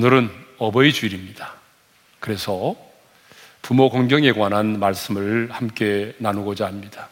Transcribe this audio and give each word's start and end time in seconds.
오늘은 0.00 0.30
어버이 0.56 0.94
주일입니다. 0.94 1.52
그래서 2.20 2.74
부모 3.60 3.90
공경에 3.90 4.32
관한 4.32 4.78
말씀을 4.78 5.50
함께 5.50 6.14
나누고자 6.16 6.64
합니다. 6.64 7.10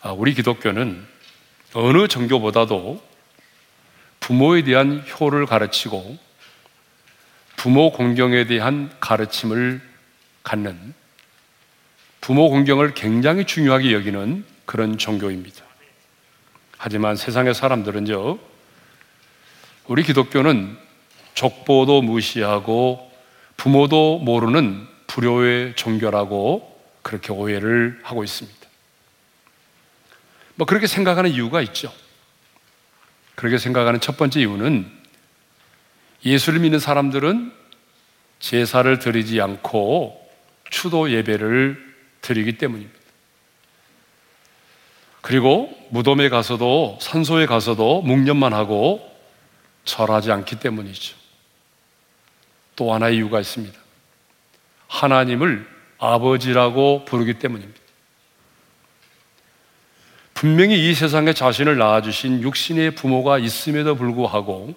아, 0.00 0.12
우리 0.12 0.32
기독교는 0.32 1.04
어느 1.74 2.08
종교보다도 2.08 3.02
부모에 4.20 4.64
대한 4.64 5.04
효를 5.20 5.44
가르치고 5.44 6.16
부모 7.56 7.92
공경에 7.92 8.46
대한 8.46 8.90
가르침을 8.98 9.82
갖는 10.42 10.94
부모 12.22 12.48
공경을 12.48 12.94
굉장히 12.94 13.44
중요하게 13.44 13.92
여기는 13.92 14.42
그런 14.64 14.96
종교입니다. 14.96 15.62
하지만 16.78 17.14
세상의 17.14 17.52
사람들은요, 17.52 18.38
우리 19.88 20.02
기독교는 20.02 20.76
족보도 21.34 22.02
무시하고 22.02 23.10
부모도 23.56 24.18
모르는 24.18 24.86
불효의 25.06 25.76
종교라고 25.76 26.78
그렇게 27.02 27.32
오해를 27.32 27.98
하고 28.02 28.22
있습니다. 28.22 28.58
뭐 30.56 30.66
그렇게 30.66 30.86
생각하는 30.86 31.30
이유가 31.30 31.62
있죠. 31.62 31.92
그렇게 33.34 33.56
생각하는 33.56 34.00
첫 34.00 34.18
번째 34.18 34.40
이유는 34.40 34.90
예수를 36.24 36.60
믿는 36.60 36.78
사람들은 36.78 37.52
제사를 38.40 38.98
드리지 38.98 39.40
않고 39.40 40.28
추도 40.68 41.10
예배를 41.10 41.94
드리기 42.20 42.58
때문입니다. 42.58 42.98
그리고 45.22 45.72
무덤에 45.90 46.28
가서도 46.28 46.98
산소에 47.00 47.46
가서도 47.46 48.02
묵념만 48.02 48.52
하고 48.52 49.07
절하지 49.88 50.30
않기 50.30 50.60
때문이죠. 50.60 51.16
또 52.76 52.92
하나의 52.92 53.16
이유가 53.16 53.40
있습니다. 53.40 53.76
하나님을 54.86 55.66
아버지라고 55.98 57.04
부르기 57.06 57.38
때문입니다. 57.38 57.80
분명히 60.34 60.88
이 60.88 60.94
세상에 60.94 61.32
자신을 61.32 61.78
낳아주신 61.78 62.42
육신의 62.42 62.94
부모가 62.94 63.38
있음에도 63.38 63.96
불구하고 63.96 64.74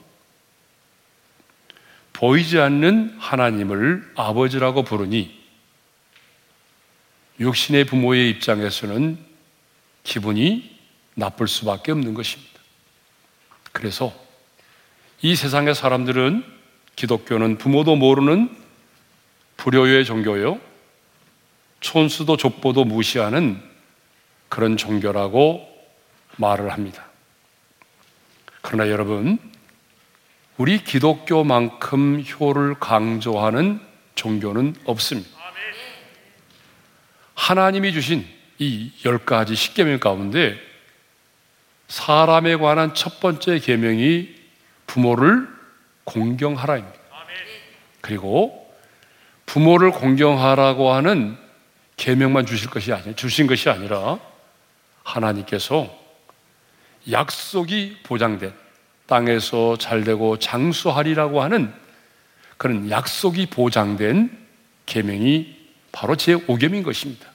보이지 2.14 2.60
않는 2.60 3.18
하나님을 3.20 4.14
아버지라고 4.16 4.84
부르니 4.84 5.40
육신의 7.40 7.84
부모의 7.86 8.30
입장에서는 8.30 9.24
기분이 10.04 10.80
나쁠 11.16 11.48
수밖에 11.48 11.92
없는 11.92 12.14
것입니다. 12.14 12.52
그래서 13.72 14.31
이 15.22 15.36
세상의 15.36 15.76
사람들은 15.76 16.44
기독교는 16.96 17.58
부모도 17.58 17.96
모르는 17.96 18.50
불효의 19.58 20.06
종교요. 20.06 20.60
촌수도 21.80 22.38
족보도 22.38 22.86
무시하는 22.86 23.62
그런 24.50 24.78
종교라고 24.78 25.68
말을 26.38 26.72
합니다. 26.72 27.06
그러나 28.62 28.90
여러분, 28.90 29.38
우리 30.58 30.84
기독교만큼 30.84 32.24
효를 32.24 32.76
강조하는 32.80 33.80
종교는 34.16 34.76
없습니다. 34.86 35.30
하나님이 37.36 37.94
주신 37.94 38.26
이 38.60 38.92
열 39.06 39.18
가지 39.26 39.56
십계명 39.56 40.00
가운데 40.00 40.56
사람에 41.88 42.56
관한 42.58 42.94
첫 42.94 43.20
번째 43.20 43.58
계명이 43.60 44.41
부모를 44.92 45.48
공경하라입니다. 46.04 47.00
그리고 48.02 48.76
부모를 49.46 49.92
공경하라고 49.92 50.92
하는 50.92 51.38
계명만 51.96 52.46
주실 52.46 52.70
것이 52.70 52.92
아니 52.92 53.16
주신 53.16 53.48
것이 53.48 53.70
아니라 53.70 54.20
하나님께서 55.04 55.90
약속이 57.10 58.00
보장된 58.04 58.54
땅에서 59.06 59.78
잘되고 59.78 60.40
장수하리라고 60.40 61.42
하는 61.42 61.74
그런 62.58 62.90
약속이 62.90 63.46
보장된 63.46 64.46
계명이 64.88 65.58
바로 65.94 66.18
제 66.18 66.36
5계명인 66.36 66.84
것입니다. 66.84 67.30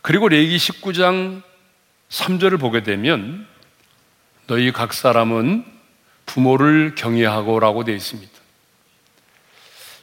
그리고 0.00 0.28
레기 0.28 0.56
19장 0.56 1.42
3절을 2.08 2.60
보게 2.60 2.84
되면 2.84 3.48
너희 4.48 4.72
각 4.72 4.94
사람은 4.94 5.62
부모를 6.24 6.94
경외하고라고 6.94 7.84
되어 7.84 7.94
있습니다. 7.94 8.32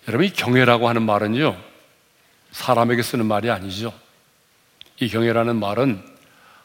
여러분, 0.07 0.28
이 0.28 0.31
경외라고 0.31 0.88
하는 0.88 1.01
말은요, 1.01 1.57
사람에게 2.51 3.01
쓰는 3.01 3.25
말이 3.25 3.50
아니죠. 3.50 3.91
이 5.00 5.09
경외라는 5.09 5.55
말은 5.55 6.00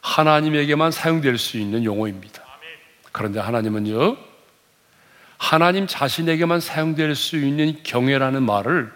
하나님에게만 0.01 0.91
사용될 0.91 1.39
수 1.39 1.57
있는 1.57 1.83
용어입니다. 1.83 2.43
그런데 3.11 3.39
하나님은요, 3.39 4.15
하나님 5.39 5.87
자신에게만 5.87 6.59
사용될 6.59 7.15
수 7.15 7.35
있는 7.35 7.81
경외라는 7.81 8.43
말을 8.43 8.93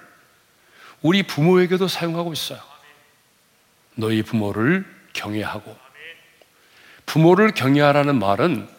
우리 1.01 1.23
부모에게도 1.23 1.87
사용하고 1.87 2.33
있어요. 2.33 2.59
너희 3.95 4.21
부모를 4.21 4.85
경외하고. 5.13 5.75
부모를 7.07 7.51
경외하라는 7.51 8.19
말은 8.19 8.74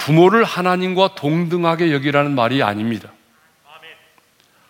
부모를 0.00 0.44
하나님과 0.44 1.14
동등하게 1.14 1.92
여기라는 1.92 2.34
말이 2.34 2.62
아닙니다. 2.62 3.12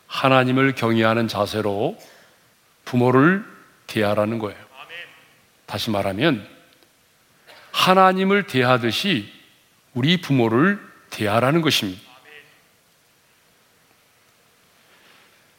하나님을 0.09 0.75
경외하는 0.75 1.29
자세로 1.29 1.97
부모를 2.85 3.45
대하라는 3.87 4.41
거예요. 4.41 4.59
다시 5.67 5.91
말하면 5.91 6.47
하나님을 7.71 8.49
대하듯이 8.49 9.33
우리 9.95 10.21
부모를 10.21 10.81
대하라는 11.11 11.63
것입니다. 11.63 12.03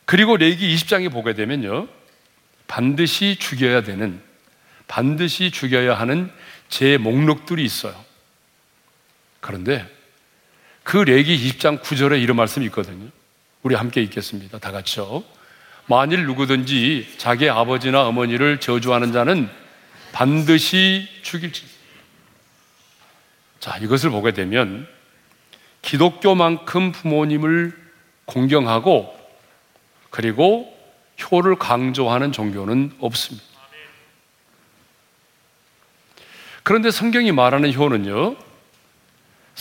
그리고 0.04 0.36
레기 0.36 0.76
20장에 0.76 1.10
보게 1.10 1.34
되면요. 1.34 1.88
반드시 2.68 3.38
죽여야 3.38 3.84
되는 3.84 4.22
반드시 4.90 5.50
죽여야 5.50 5.98
하는 5.98 6.30
제 6.68 6.98
목록들이 6.98 7.64
있어요. 7.64 8.11
그런데 9.42 9.86
그 10.84 10.98
레기 10.98 11.38
20장 11.38 11.82
9절에 11.82 12.22
이런 12.22 12.38
말씀이 12.38 12.66
있거든요. 12.68 13.10
우리 13.64 13.76
함께 13.76 14.02
읽겠습니다. 14.02 14.60
다 14.60 14.72
같이요. 14.72 15.24
만일 15.88 16.26
누구든지 16.26 17.16
자기 17.18 17.50
아버지나 17.50 18.08
어머니를 18.08 18.60
저주하는 18.60 19.12
자는 19.12 19.50
반드시 20.14 21.08
죽일지. 21.22 21.66
자, 23.60 23.78
이것을 23.78 24.10
보게 24.10 24.32
되면 24.32 24.88
기독교만큼 25.82 26.92
부모님을 26.92 27.78
공경하고 28.26 29.20
그리고 30.10 30.78
효를 31.32 31.56
강조하는 31.56 32.32
종교는 32.32 32.94
없습니다. 33.00 33.46
그런데 36.64 36.92
성경이 36.92 37.32
말하는 37.32 37.74
효는요, 37.74 38.36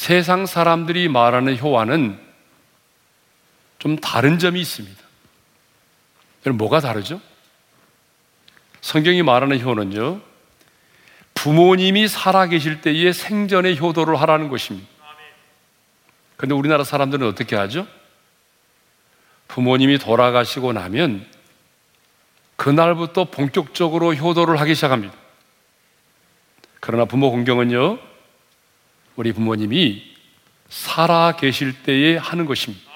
세상 0.01 0.47
사람들이 0.47 1.09
말하는 1.09 1.59
효와는 1.59 2.19
좀 3.79 3.99
다른 3.99 4.39
점이 4.39 4.59
있습니다. 4.59 4.99
여러분, 6.47 6.57
뭐가 6.57 6.81
다르죠? 6.81 7.21
성경이 8.81 9.23
말하는 9.23 9.61
효는요, 9.61 10.23
부모님이 11.35 12.09
살아계실 12.09 12.81
때의 12.81 13.13
생전의 13.13 13.79
효도를 13.79 14.19
하라는 14.23 14.49
것입니다. 14.49 14.89
그런데 16.39 16.55
우리나라 16.55 16.83
사람들은 16.83 17.27
어떻게 17.29 17.55
하죠? 17.55 17.87
부모님이 19.49 19.99
돌아가시고 19.99 20.73
나면 20.73 21.27
그날부터 22.57 23.25
본격적으로 23.25 24.15
효도를 24.15 24.59
하기 24.61 24.75
시작합니다. 24.75 25.15
그러나 26.81 27.05
부모 27.05 27.31
공경은요, 27.31 28.10
우리 29.21 29.35
부모님이 29.35 30.03
살아 30.71 31.37
계실 31.39 31.83
때에 31.83 32.17
하는 32.17 32.47
것입니다. 32.47 32.91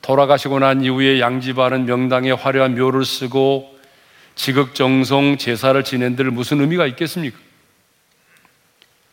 돌아가시고 0.00 0.60
난 0.60 0.82
이후에 0.82 1.20
양지바른 1.20 1.84
명당에 1.84 2.30
화려한 2.30 2.76
묘를 2.76 3.04
쓰고 3.04 3.78
지극정성 4.34 5.36
제사를 5.36 5.84
지낸들 5.84 6.30
무슨 6.30 6.62
의미가 6.62 6.86
있겠습니까? 6.86 7.38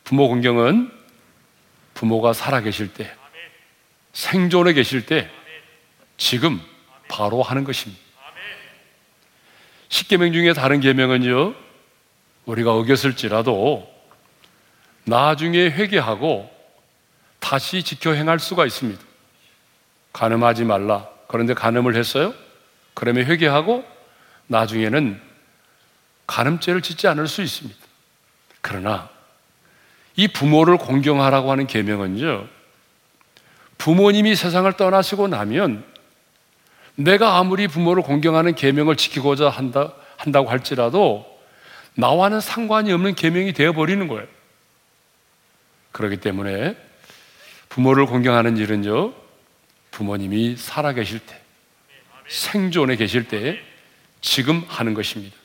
부모 0.05 0.29
공경은 0.29 0.89
부모가 1.93 2.31
살아 2.31 2.61
계실 2.61 2.93
때, 2.93 3.13
생존해 4.13 4.71
계실 4.71 5.05
때, 5.05 5.29
지금 6.15 6.61
바로 7.09 7.43
하는 7.43 7.65
것입니다. 7.65 8.01
십계명 9.89 10.31
중에 10.31 10.53
다른 10.53 10.79
계명은요, 10.79 11.53
우리가 12.45 12.73
어겼을지라도 12.75 13.88
나중에 15.09 15.57
회개하고 15.57 16.49
다시 17.39 17.83
지켜 17.83 18.13
행할 18.13 18.39
수가 18.39 18.65
있습니다. 18.65 19.01
간음하지 20.13 20.65
말라. 20.65 21.07
그런데 21.27 21.53
간음을 21.53 21.95
했어요? 21.95 22.33
그러면 22.93 23.25
회개하고 23.25 23.83
나중에는 24.47 25.19
간음죄를 26.27 26.81
짓지 26.81 27.07
않을 27.07 27.27
수 27.27 27.41
있습니다. 27.41 27.79
그러나 28.61 29.09
이 30.15 30.27
부모를 30.27 30.77
공경하라고 30.77 31.51
하는 31.51 31.65
계명은요. 31.65 32.47
부모님이 33.77 34.35
세상을 34.35 34.71
떠나시고 34.73 35.27
나면 35.27 35.83
내가 36.95 37.37
아무리 37.37 37.67
부모를 37.67 38.03
공경하는 38.03 38.55
계명을 38.55 38.97
지키고자 38.97 39.49
한다 39.49 39.93
한다고 40.17 40.49
할지라도 40.49 41.25
나와는 41.95 42.41
상관이 42.41 42.91
없는 42.91 43.15
계명이 43.15 43.53
되어 43.53 43.71
버리는 43.71 44.05
거예요. 44.07 44.27
그렇기 45.91 46.17
때문에 46.17 46.75
부모를 47.69 48.05
공경하는 48.05 48.57
일은요. 48.57 49.13
부모님이 49.91 50.55
살아 50.57 50.93
계실 50.93 51.19
때, 51.19 51.39
생존에 52.27 52.95
계실 52.95 53.27
때 53.27 53.59
지금 54.21 54.63
하는 54.67 54.93
것입니다. 54.93 55.35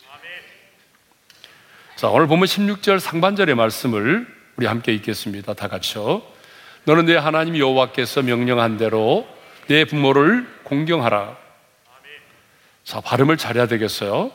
자, 1.96 2.08
오늘 2.08 2.26
보면 2.26 2.44
16절 2.44 2.98
상반절의 2.98 3.54
말씀을 3.54 4.26
우리 4.56 4.66
함께 4.66 4.92
읽겠습니다. 4.92 5.54
다 5.54 5.68
같이요. 5.68 6.22
너는 6.84 7.06
내 7.06 7.16
하나님 7.16 7.56
여호와께서 7.56 8.22
명령한 8.22 8.76
대로 8.76 9.26
내 9.68 9.84
부모를 9.84 10.46
공경하라. 10.64 11.36
자, 12.84 13.00
발음을 13.00 13.36
잘해야 13.36 13.66
되겠어요. 13.66 14.30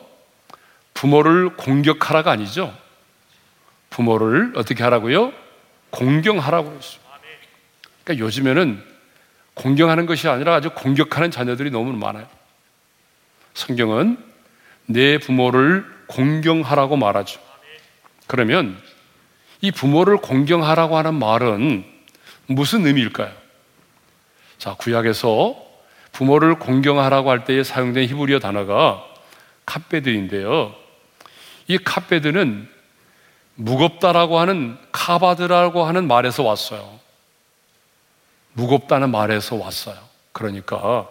부모를 0.94 1.56
공격하라가 1.56 2.32
아니죠. 2.32 2.76
부모를 3.90 4.52
어떻게 4.56 4.82
하라고요? 4.82 5.32
공경하라고 5.90 6.70
했어요. 6.76 7.00
그러니까 8.04 8.24
요즘에는 8.24 8.82
공경하는 9.54 10.06
것이 10.06 10.28
아니라 10.28 10.54
아주 10.54 10.70
공격하는 10.70 11.30
자녀들이 11.30 11.70
너무 11.70 11.92
많아요. 11.92 12.26
성경은 13.54 14.18
내 14.86 15.18
부모를 15.18 15.84
공경하라고 16.06 16.96
말하죠. 16.96 17.40
그러면 18.26 18.80
이 19.60 19.70
부모를 19.70 20.16
공경하라고 20.18 20.96
하는 20.96 21.14
말은 21.14 21.84
무슨 22.46 22.86
의미일까요? 22.86 23.32
자, 24.58 24.74
구약에서 24.74 25.56
부모를 26.12 26.58
공경하라고 26.58 27.30
할 27.30 27.44
때에 27.44 27.62
사용된 27.62 28.08
히브리어 28.08 28.38
단어가 28.40 29.04
카페드인데요. 29.66 30.74
이 31.68 31.78
카페드는 31.78 32.68
무겁다라고 33.60 34.38
하는 34.38 34.78
카바드라고 34.90 35.84
하는 35.84 36.06
말에서 36.06 36.42
왔어요. 36.42 36.98
무겁다는 38.54 39.10
말에서 39.10 39.56
왔어요. 39.56 39.96
그러니까 40.32 41.08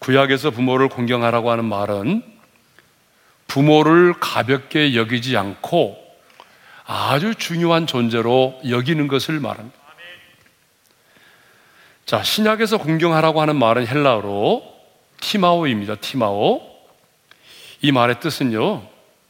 구약에서 0.00 0.50
부모를 0.50 0.88
공경하라고 0.88 1.50
하는 1.52 1.64
말은 1.66 2.24
부모를 3.46 4.14
가볍게 4.18 4.96
여기지 4.96 5.36
않고 5.36 5.98
아주 6.84 7.34
중요한 7.36 7.86
존재로 7.86 8.60
여기는 8.68 9.06
것을 9.06 9.38
말합니다. 9.38 9.78
자, 12.06 12.24
신약에서 12.24 12.78
공경하라고 12.78 13.40
하는 13.40 13.54
말은 13.56 13.86
헬라어로 13.86 14.64
티마오입니다. 15.20 15.96
티마오. 15.96 16.68
이 17.82 17.92
말의 17.92 18.18
뜻은요, 18.18 18.82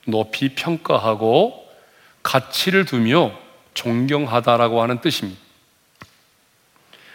높이 0.06 0.54
평가하고 0.54 1.69
가치를 2.22 2.84
두며 2.84 3.32
존경하다라고 3.74 4.82
하는 4.82 5.00
뜻입니다. 5.00 5.40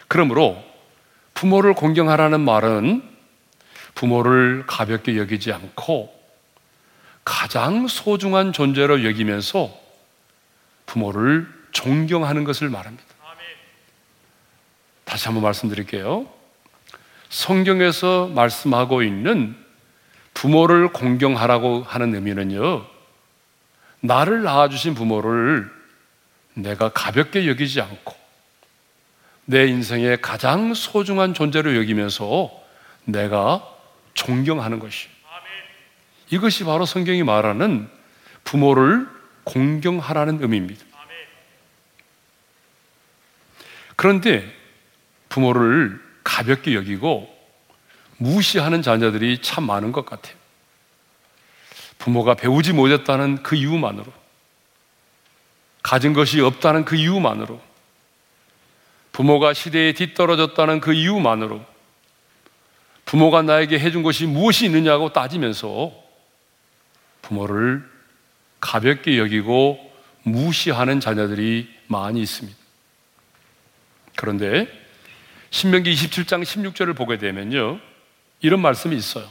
그러므로 0.08 0.64
부모를 1.34 1.74
공경하라는 1.74 2.40
말은 2.42 3.04
부모를 3.94 4.66
가볍게 4.68 5.18
여기지 5.18 5.52
않고 5.52 6.14
가장 7.24 7.88
소중한 7.88 8.54
존재로 8.54 9.04
여기면서 9.04 9.72
부모를 10.86 11.48
존경하는 11.72 12.44
것을 12.44 12.70
말합니다. 12.70 13.04
다시 15.04 15.26
한번 15.26 15.44
말씀드릴게요. 15.44 16.28
성경에서 17.30 18.28
말씀하고 18.28 19.04
있는 19.04 19.56
부모를 20.34 20.90
공경하라고 20.90 21.84
하는 21.84 22.14
의미는요, 22.14 22.86
나를 24.06 24.44
낳아주신 24.44 24.96
부모를 24.96 25.70
내가 26.54 26.90
가볍게 26.90 27.48
여기지 27.48 27.82
않고 27.82 28.16
내 29.46 29.68
인생의 29.68 30.22
가장 30.22 30.74
소중한 30.74 31.34
존재로 31.34 31.76
여기면서 31.76 32.52
내가 33.04 33.64
존경하는 34.14 34.80
것이. 34.80 35.08
이것이 36.32 36.64
바로 36.64 36.86
성경이 36.86 37.24
말하는 37.24 37.88
부모를 38.44 39.08
공경하라는 39.44 40.42
의미입니다. 40.42 40.84
그런데 43.96 44.52
부모를 45.30 46.02
가볍게 46.24 46.74
여기고 46.74 47.34
무시하는 48.18 48.82
자녀들이 48.82 49.42
참 49.42 49.66
많은 49.66 49.92
것 49.92 50.06
같아요. 50.06 50.36
부모가 52.06 52.36
배우지 52.36 52.74
못했다는 52.74 53.42
그 53.42 53.56
이유만으로, 53.56 54.06
가진 55.82 56.14
것이 56.14 56.40
없다는 56.40 56.86
그 56.86 56.96
이유만으로, 56.96 57.60
부모가 59.12 59.56
시대에 59.56 59.94
뒤떨어졌다는 59.94 60.82
그 60.82 60.94
이유만으로, 60.94 61.66
부모가 63.06 63.42
나에게 63.42 63.80
해준 63.80 64.04
것이 64.04 64.28
무엇이 64.28 64.66
있느냐고 64.66 65.14
따지면서 65.14 65.92
부모를 67.24 67.84
가볍게 68.60 69.18
여기고 69.18 69.80
무시하는 70.22 71.00
자녀들이 71.00 71.68
많이 71.88 72.22
있습니다. 72.22 72.56
그런데 74.16 74.68
신명기 75.50 75.92
27장 75.92 76.44
16절을 76.44 76.96
보게 76.96 77.18
되면요. 77.18 77.80
이런 78.42 78.62
말씀이 78.62 78.96
있어요. 78.96 79.28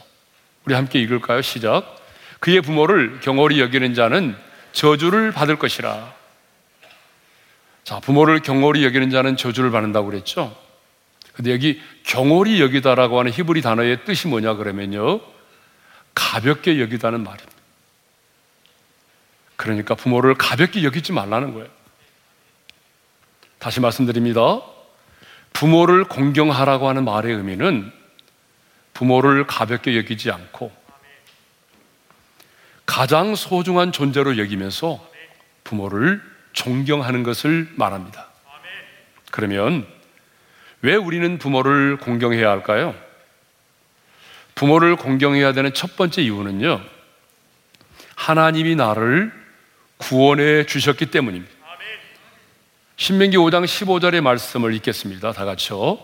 우리 0.65 0.75
함께 0.75 1.01
읽을까요? 1.01 1.41
시작. 1.41 2.04
그의 2.45 2.61
부모를 2.61 3.21
경홀히 3.21 3.59
여기는 3.59 3.95
자는 3.95 4.37
저주를 4.73 5.33
받을 5.33 5.57
것이라. 5.57 6.13
자, 7.85 8.01
부모를 8.01 8.41
경홀히 8.41 8.85
여기는 8.85 9.09
자는 9.09 9.39
저주를 9.39 9.71
받는다고 9.71 10.11
그랬죠? 10.11 10.55
근데 11.33 11.53
여기 11.53 11.81
경홀히 12.03 12.61
여기다라고 12.61 13.19
하는 13.19 13.33
히브리 13.33 13.63
단어의 13.63 14.05
뜻이 14.05 14.29
뭐냐 14.29 14.57
그러면요. 14.57 15.23
가볍게 16.15 16.83
여기다는 16.83 17.25
말입니다. 17.25 17.51
그러니까 19.57 19.95
부모를 19.95 20.35
가볍게 20.35 20.83
여기지 20.83 21.13
말라는 21.13 21.55
거예요. 21.55 21.69
다시 23.59 23.81
말씀드립니다. 23.81 24.61
부모를 25.55 26.05
공경하라고 26.05 26.91
하는 26.91 27.07
말의 27.07 27.37
의미는 27.37 27.91
부모를 28.93 29.47
가볍게 29.47 29.97
여기지 29.97 30.31
않고 30.31 30.84
가장 32.87 33.35
소중한 33.35 33.93
존재로 33.93 34.39
여기면서 34.39 35.05
부모를 35.65 36.23
존경하는 36.53 37.23
것을 37.23 37.69
말합니다. 37.75 38.29
그러면 39.31 39.87
왜 40.83 40.95
우리는 40.95 41.39
부모를 41.39 41.97
공경해야 41.97 42.49
할까요? 42.51 42.95
부모를 44.55 44.97
공경해야 44.97 45.53
되는 45.53 45.75
첫 45.75 45.97
번째 45.97 46.23
이유는요, 46.23 46.81
하나님이 48.15 48.77
나를 48.77 49.33
구원해 49.97 50.67
주셨기 50.67 51.07
때문입니다. 51.07 51.53
신명기 52.97 53.37
5장 53.37 53.65
15절의 53.65 54.21
말씀을 54.21 54.75
읽겠습니다. 54.75 55.33
다 55.33 55.45
같이요. 55.45 55.99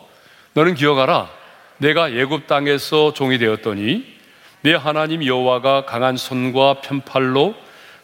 너는 0.55 0.75
기억하라. 0.75 1.31
내가 1.79 2.13
예굽 2.13 2.47
땅에서 2.47 3.13
종이 3.15 3.39
되었더니 3.39 4.20
내 4.63 4.75
하나님 4.75 5.25
여호와가 5.25 5.87
강한 5.87 6.17
손과 6.17 6.81
편팔로 6.83 7.55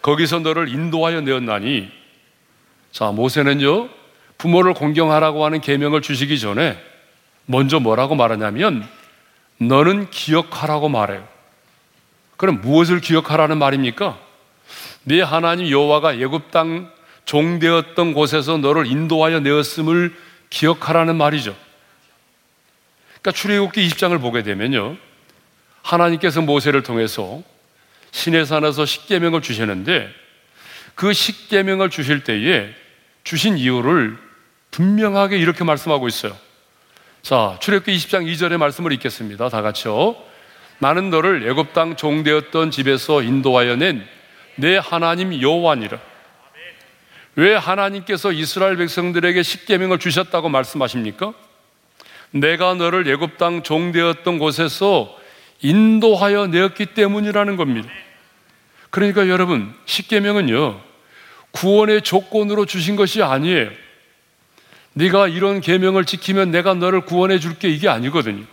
거기서 0.00 0.40
너를 0.40 0.68
인도하여 0.68 1.20
내었나니 1.20 1.90
자 2.92 3.06
모세는요 3.06 3.88
부모를 4.38 4.75
공경하라고 4.75 5.44
하는 5.44 5.60
계명을 5.60 6.02
주시기 6.02 6.38
전에 6.38 6.78
먼저 7.46 7.80
뭐라고 7.80 8.14
말하냐면 8.14 8.86
너는 9.58 10.10
기억하라고 10.10 10.88
말해요. 10.88 11.26
그럼 12.36 12.60
무엇을 12.60 13.00
기억하라는 13.00 13.58
말입니까? 13.58 14.18
네 15.04 15.22
하나님 15.22 15.70
여호와가 15.70 16.18
예굽 16.20 16.50
땅 16.50 16.90
종되었던 17.25 18.12
곳에서 18.12 18.58
너를 18.58 18.86
인도하여 18.86 19.40
내었음을 19.40 20.14
기억하라는 20.50 21.16
말이죠. 21.16 21.56
그러니까 23.20 23.32
출애굽기 23.32 23.88
20장을 23.88 24.20
보게 24.20 24.42
되면요. 24.42 24.96
하나님께서 25.87 26.43
모세를 26.43 26.83
통해서 26.83 27.43
시내산에서 28.11 28.85
십계명을 28.85 29.43
주시는데 29.43 30.09
그 30.95 31.12
십계명을 31.12 31.90
주실 31.90 32.25
때에 32.25 32.71
주신 33.25 33.59
이유를 33.59 34.16
분명하게 34.71 35.38
이렇게 35.38 35.64
말씀하고 35.64 36.09
있어요. 36.09 36.37
자, 37.23 37.59
출애굽기 37.61 37.97
20장 37.97 38.25
2절의 38.26 38.57
말씀을 38.57 38.93
읽겠습니다. 38.93 39.49
다 39.49 39.62
같이요. 39.62 40.16
나는 40.78 41.11
너를 41.11 41.49
애굽 41.49 41.73
땅 41.73 41.97
종되었던 41.97 42.71
집에서 42.71 43.23
인도하여 43.23 43.76
낸 43.76 44.16
내 44.57 44.78
하나님 44.78 45.40
여호와니라. 45.40 45.99
왜 47.37 47.55
하나님께서 47.55 48.33
이스라엘 48.33 48.76
백성들에게 48.76 49.43
십계명을 49.43 49.99
주셨다고 49.99 50.49
말씀하십니까? 50.49 51.35
내가 52.31 52.75
너를 52.75 53.07
애굽 53.07 53.37
땅 53.37 53.62
종되었던 53.62 54.38
곳에서 54.38 55.16
인도하여 55.60 56.48
내었기 56.48 56.86
때문이라는 56.86 57.56
겁니다. 57.56 57.88
그러니까 58.90 59.28
여러분, 59.28 59.75
십계명은요. 59.86 60.80
구원의 61.50 62.02
조건으로 62.02 62.66
주신 62.66 62.96
것이 62.96 63.22
아니에요. 63.22 63.70
네가 64.94 65.28
이런 65.28 65.60
계명을 65.60 66.04
지키면 66.04 66.50
내가 66.50 66.75
너를 66.75 67.02
구원해 67.02 67.38
줄게 67.38 67.68
이게 67.68 67.88
아니거든요. 67.88 68.44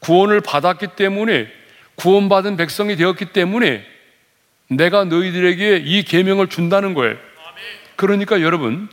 구원을 0.00 0.40
받았기 0.40 0.88
때문에 0.96 1.48
구원받은 1.94 2.56
백성이 2.56 2.96
되었기 2.96 3.26
때문에 3.26 3.86
내가 4.68 5.04
너희들에게 5.04 5.82
이 5.84 6.02
계명을 6.02 6.48
준다는 6.48 6.94
거예요. 6.94 7.16
그러니까 7.96 8.40
여러분 8.42 8.88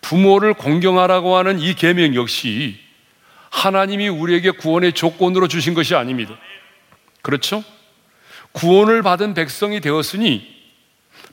부모를 0.00 0.54
공경하라고 0.54 1.36
하는 1.36 1.58
이 1.58 1.74
계명 1.74 2.14
역시 2.14 2.78
하나님이 3.56 4.08
우리에게 4.08 4.50
구원의 4.50 4.92
조건으로 4.92 5.48
주신 5.48 5.72
것이 5.72 5.94
아닙니다. 5.94 6.36
그렇죠? 7.22 7.64
구원을 8.52 9.02
받은 9.02 9.32
백성이 9.32 9.80
되었으니 9.80 10.54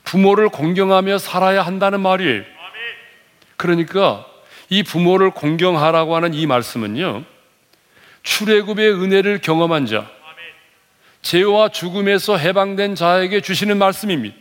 부모를 0.04 0.48
공경하며 0.48 1.18
살아야 1.18 1.62
한다는 1.62 2.00
말이에요. 2.00 2.42
그러니까 3.58 4.24
이 4.70 4.82
부모를 4.82 5.32
공경하라고 5.32 6.16
하는 6.16 6.32
이 6.32 6.46
말씀은요. 6.46 7.24
출애굽의 8.22 8.94
은혜를 8.94 9.40
경험한 9.42 9.84
자, 9.84 10.10
죄와 11.20 11.68
죽음에서 11.68 12.38
해방된 12.38 12.94
자에게 12.94 13.42
주시는 13.42 13.76
말씀입니다. 13.76 14.34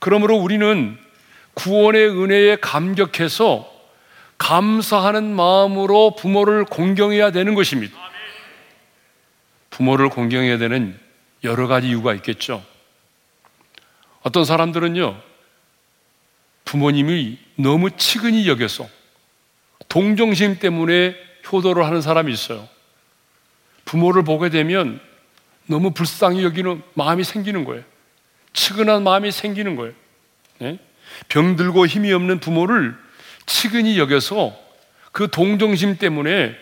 그러므로 0.00 0.36
우리는 0.36 0.98
구원의 1.54 2.10
은혜에 2.10 2.56
감격해서 2.56 3.77
감사하는 4.38 5.34
마음으로 5.34 6.14
부모를 6.14 6.64
공경해야 6.64 7.30
되는 7.32 7.54
것입니다. 7.54 7.98
부모를 9.70 10.08
공경해야 10.08 10.58
되는 10.58 10.98
여러 11.44 11.66
가지 11.66 11.88
이유가 11.88 12.14
있겠죠. 12.14 12.64
어떤 14.22 14.44
사람들은요, 14.44 15.20
부모님이 16.64 17.38
너무 17.56 17.90
치근히 17.90 18.48
여겨서 18.48 18.88
동정심 19.88 20.58
때문에 20.58 21.14
효도를 21.50 21.84
하는 21.84 22.02
사람이 22.02 22.32
있어요. 22.32 22.68
부모를 23.84 24.22
보게 24.22 24.50
되면 24.50 25.00
너무 25.66 25.92
불쌍히 25.92 26.44
여기는 26.44 26.82
마음이 26.94 27.24
생기는 27.24 27.64
거예요. 27.64 27.84
치근한 28.52 29.02
마음이 29.02 29.30
생기는 29.30 29.76
거예요. 29.76 29.94
네? 30.58 30.78
병들고 31.28 31.86
힘이 31.86 32.12
없는 32.12 32.40
부모를 32.40 32.96
치근히 33.48 33.98
여겨서 33.98 34.54
그 35.10 35.28
동정심 35.28 35.96
때문에 35.96 36.54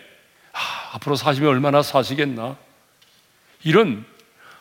아, 0.52 0.94
앞으로 0.94 1.16
사시면 1.16 1.50
얼마나 1.50 1.82
사시겠나. 1.82 2.56
이런 3.64 4.06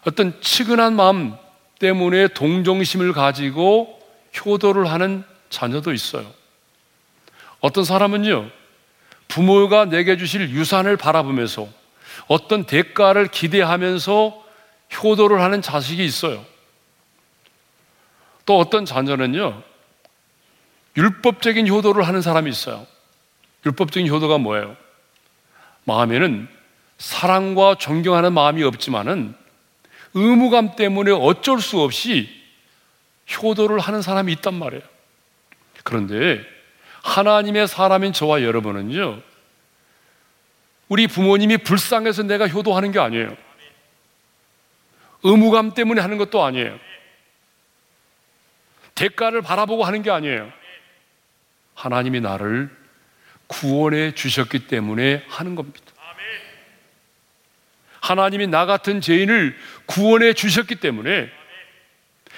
어떤 0.05 0.41
치근한 0.41 0.95
마음 0.95 1.35
때문에 1.79 2.29
동정심을 2.29 3.13
가지고 3.13 3.99
효도를 4.37 4.89
하는 4.89 5.23
자녀도 5.49 5.93
있어요. 5.93 6.29
어떤 7.61 7.85
사람은요, 7.85 8.49
부모가 9.27 9.85
내게 9.85 10.17
주실 10.17 10.49
유산을 10.49 10.97
바라보면서 10.97 11.67
어떤 12.27 12.65
대가를 12.65 13.27
기대하면서 13.27 14.43
효도를 15.03 15.41
하는 15.41 15.61
자식이 15.61 16.03
있어요. 16.03 16.43
또 18.45 18.59
어떤 18.59 18.85
자녀는요, 18.85 19.63
율법적인 20.97 21.67
효도를 21.67 22.07
하는 22.07 22.21
사람이 22.21 22.49
있어요. 22.49 22.85
율법적인 23.65 24.07
효도가 24.09 24.37
뭐예요? 24.37 24.75
마음에는 25.83 26.47
사랑과 26.97 27.75
존경하는 27.75 28.33
마음이 28.33 28.63
없지만은 28.63 29.35
의무감 30.13 30.75
때문에 30.75 31.11
어쩔 31.11 31.59
수 31.59 31.81
없이 31.81 32.29
효도를 33.41 33.79
하는 33.79 34.01
사람이 34.01 34.31
있단 34.33 34.53
말이에요. 34.53 34.83
그런데 35.83 36.41
하나님의 37.03 37.67
사람인 37.67 38.13
저와 38.13 38.41
여러분은요, 38.41 39.21
우리 40.87 41.07
부모님이 41.07 41.57
불쌍해서 41.57 42.23
내가 42.23 42.47
효도하는 42.47 42.91
게 42.91 42.99
아니에요. 42.99 43.35
의무감 45.23 45.73
때문에 45.73 46.01
하는 46.01 46.17
것도 46.17 46.43
아니에요. 46.43 46.79
대가를 48.93 49.41
바라보고 49.41 49.83
하는 49.83 50.01
게 50.01 50.11
아니에요. 50.11 50.51
하나님이 51.75 52.21
나를 52.21 52.69
구원해 53.47 54.13
주셨기 54.13 54.67
때문에 54.67 55.23
하는 55.27 55.55
겁니다. 55.55 55.81
하나님이 58.01 58.47
나 58.47 58.65
같은 58.65 59.01
죄인을 59.01 59.57
구원해 59.85 60.33
주셨기 60.33 60.75
때문에 60.75 61.29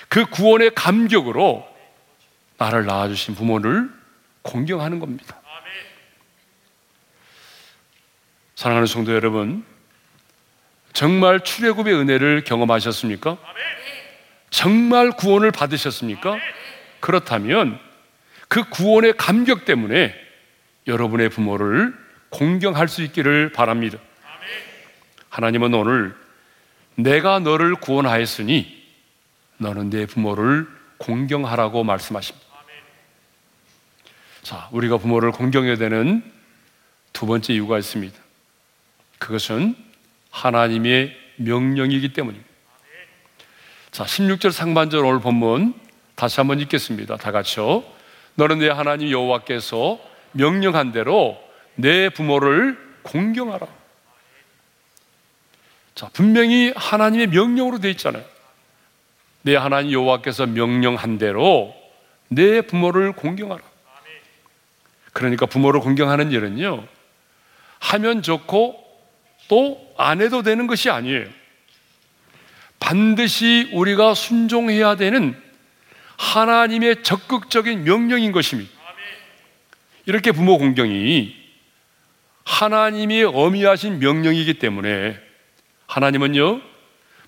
그 0.08 0.25
구원의 0.25 0.72
감격으로 0.75 1.67
나를 2.58 2.86
낳아주신 2.86 3.36
부모를 3.36 3.89
공경하는 4.41 5.00
겁니다. 5.00 5.41
사랑하는 8.56 8.88
성도 8.88 9.13
여러분, 9.13 9.63
정말 10.94 11.41
출애굽의 11.41 11.94
은혜를 11.94 12.44
경험하셨습니까? 12.44 13.38
정말 14.50 15.12
구원을 15.12 15.51
받으셨습니까? 15.51 16.38
그렇다면 17.00 17.79
그 18.48 18.70
구원의 18.70 19.13
감격 19.18 19.66
때문에 19.66 20.16
여러분의 20.88 21.30
부모를 21.30 21.94
공경할 22.30 22.88
수 22.88 23.04
있기를 23.04 23.51
바랍니다. 23.51 23.98
하나님은 25.30 25.74
오늘 25.74 26.16
내가 26.96 27.39
너를 27.39 27.75
구원하였으니 27.75 28.86
너는 29.58 29.89
내 29.89 30.06
부모를 30.06 30.68
공경하라고 30.98 31.84
말씀하십니다. 31.84 32.48
자, 34.42 34.70
우리가 34.72 34.98
부모를 34.98 35.32
공경해야 35.32 35.75
되는 35.75 36.24
두 37.12 37.25
번째 37.25 37.54
이유가 37.54 37.77
있습니다. 37.77 38.18
그것은 39.20 39.75
하나님의 40.32 41.16
명령이기 41.36 42.13
때문입니다. 42.13 42.48
자, 43.92 44.06
16절 44.06 44.51
상반절 44.51 45.04
오늘 45.04 45.20
본문 45.20 45.74
다시 46.16 46.39
한번 46.39 46.60
읽겠습니다. 46.62 47.18
다 47.18 47.32
같이요. 47.32 47.97
너는 48.38 48.60
내 48.60 48.70
하나님 48.70 49.12
여호와께서 49.12 50.00
명령한 50.32 50.91
대로 50.91 51.38
내 51.75 52.10
부모를 52.10 52.77
공경하라. 53.03 53.67
자, 55.96 56.10
분명히 56.13 56.72
하나님의 56.75 57.27
명령으로 57.27 57.79
되어 57.79 57.91
있잖아요. 57.91 58.24
내 59.41 59.56
하나님 59.56 59.91
여호와께서 59.91 60.46
명령한 60.46 61.17
대로 61.17 61.75
내 62.29 62.62
부모를 62.62 63.12
공경하라. 63.13 63.62
그러니까 65.13 65.46
부모를 65.46 65.79
공경하는 65.79 66.32
일은요, 66.32 66.86
하면 67.79 68.22
좋고 68.22 68.86
또 69.48 69.88
안 69.98 70.22
해도 70.22 70.44
되는 70.44 70.67
것이 70.67 70.89
아니에요. 70.89 71.25
반드시 72.79 73.70
우리가 73.74 74.13
순종해야 74.13 74.96
되는 74.96 75.36
하나님의 76.18 77.04
적극적인 77.04 77.84
명령인 77.84 78.32
것입니다. 78.32 78.72
이렇게 80.06 80.32
부모 80.32 80.58
공경이 80.58 81.36
하나님이 82.44 83.24
어미하신 83.24 84.00
명령이기 84.00 84.56
때문에 84.56 85.18
하나님은요, 85.88 86.62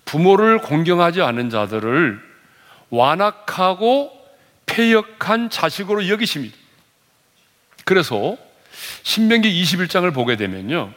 부모를 0.04 0.58
공경하지 0.58 1.22
않은 1.22 1.50
자들을 1.50 2.20
완악하고 2.88 4.12
폐역한 4.66 5.50
자식으로 5.50 6.08
여기십니다. 6.08 6.56
그래서 7.84 8.36
신명기 9.02 9.62
21장을 9.62 10.12
보게 10.14 10.36
되면요. 10.36 10.92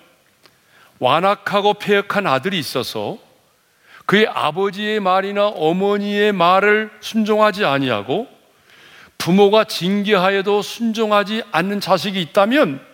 완악하고 1.00 1.76
폐역한 1.76 2.28
아들이 2.28 2.58
있어서 2.60 3.18
그의 4.06 4.28
아버지의 4.28 5.00
말이나 5.00 5.48
어머니의 5.48 6.34
말을 6.34 6.92
순종하지 7.00 7.66
아니하고 7.66 8.28
부모가 9.18 9.64
징계하여도 9.64 10.62
순종하지 10.62 11.44
않는 11.52 11.80
자식이 11.80 12.22
있다면 12.22 12.86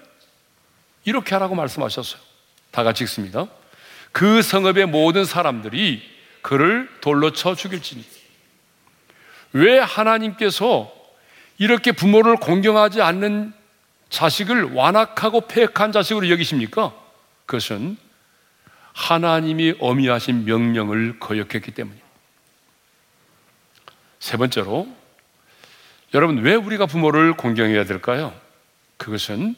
이렇게 1.06 1.34
하라고 1.36 1.56
말씀하셨어요. 1.56 2.22
다 2.72 2.84
같이 2.84 3.04
읽습니다. 3.06 3.48
그 4.12 4.42
성읍의 4.42 4.88
모든 4.88 5.26
사람들이 5.26 6.02
그를 6.42 6.90
돌로 7.02 7.32
쳐 7.32 7.56
죽일지니. 7.56 8.04
왜 9.54 9.80
하나님께서 9.80 10.94
이렇게 11.58 11.92
부모를 11.92 12.36
공경하지 12.38 13.02
않는 13.02 13.54
자식을 14.10 14.74
완악하고 14.74 15.42
폐역한 15.42 15.92
자식으로 15.92 16.30
여기십니까? 16.30 16.94
그것은 17.46 17.98
하나님이 19.00 19.76
어미하신 19.80 20.44
명령을 20.44 21.20
거역했기 21.20 21.72
때문입니다. 21.72 22.06
세 24.20 24.36
번째로, 24.36 24.90
여러분, 26.14 26.40
왜 26.40 26.54
우리가 26.54 26.86
부모를 26.86 27.34
공경해야 27.34 27.86
될까요? 27.86 28.38
그것은 28.98 29.56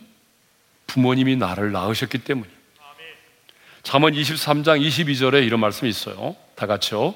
부모님이 0.86 1.38
나를 1.38 1.71
낳으셨기 1.71 2.19
때문이에요. 2.19 2.55
잠언 3.81 4.13
23장 4.13 4.79
22절에 4.79 5.43
이런 5.43 5.60
말씀이 5.60 5.89
있어요. 5.89 6.36
다 6.55 6.67
같이요. 6.67 7.15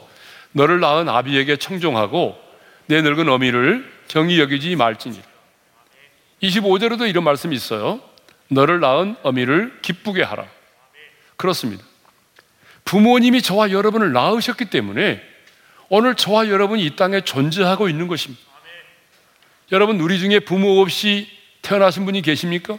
너를 0.51 0.79
낳은 0.79 1.07
아비에게 1.07 1.57
청종하고 1.57 2.41
내 2.87 3.03
늙은 3.03 3.29
어미를 3.29 3.87
경히 4.07 4.39
여기지 4.39 4.75
말지니. 4.75 5.21
25절에도 6.41 7.07
이런 7.07 7.23
말씀이 7.23 7.55
있어요. 7.55 8.01
너를 8.47 8.79
낳은 8.79 9.15
어미를 9.21 9.79
기쁘게 9.83 10.23
하라. 10.23 10.47
그렇습니다. 11.37 11.85
부모님이 12.85 13.41
저와 13.41 13.71
여러분을 13.71 14.13
낳으셨기 14.13 14.65
때문에 14.65 15.21
오늘 15.89 16.15
저와 16.15 16.49
여러분이 16.49 16.85
이 16.85 16.95
땅에 16.95 17.21
존재하고 17.21 17.89
있는 17.89 18.07
것입니다. 18.07 18.41
여러분, 19.71 19.99
우리 19.99 20.19
중에 20.19 20.39
부모 20.39 20.79
없이 20.81 21.27
태어나신 21.61 22.05
분이 22.05 22.21
계십니까? 22.21 22.77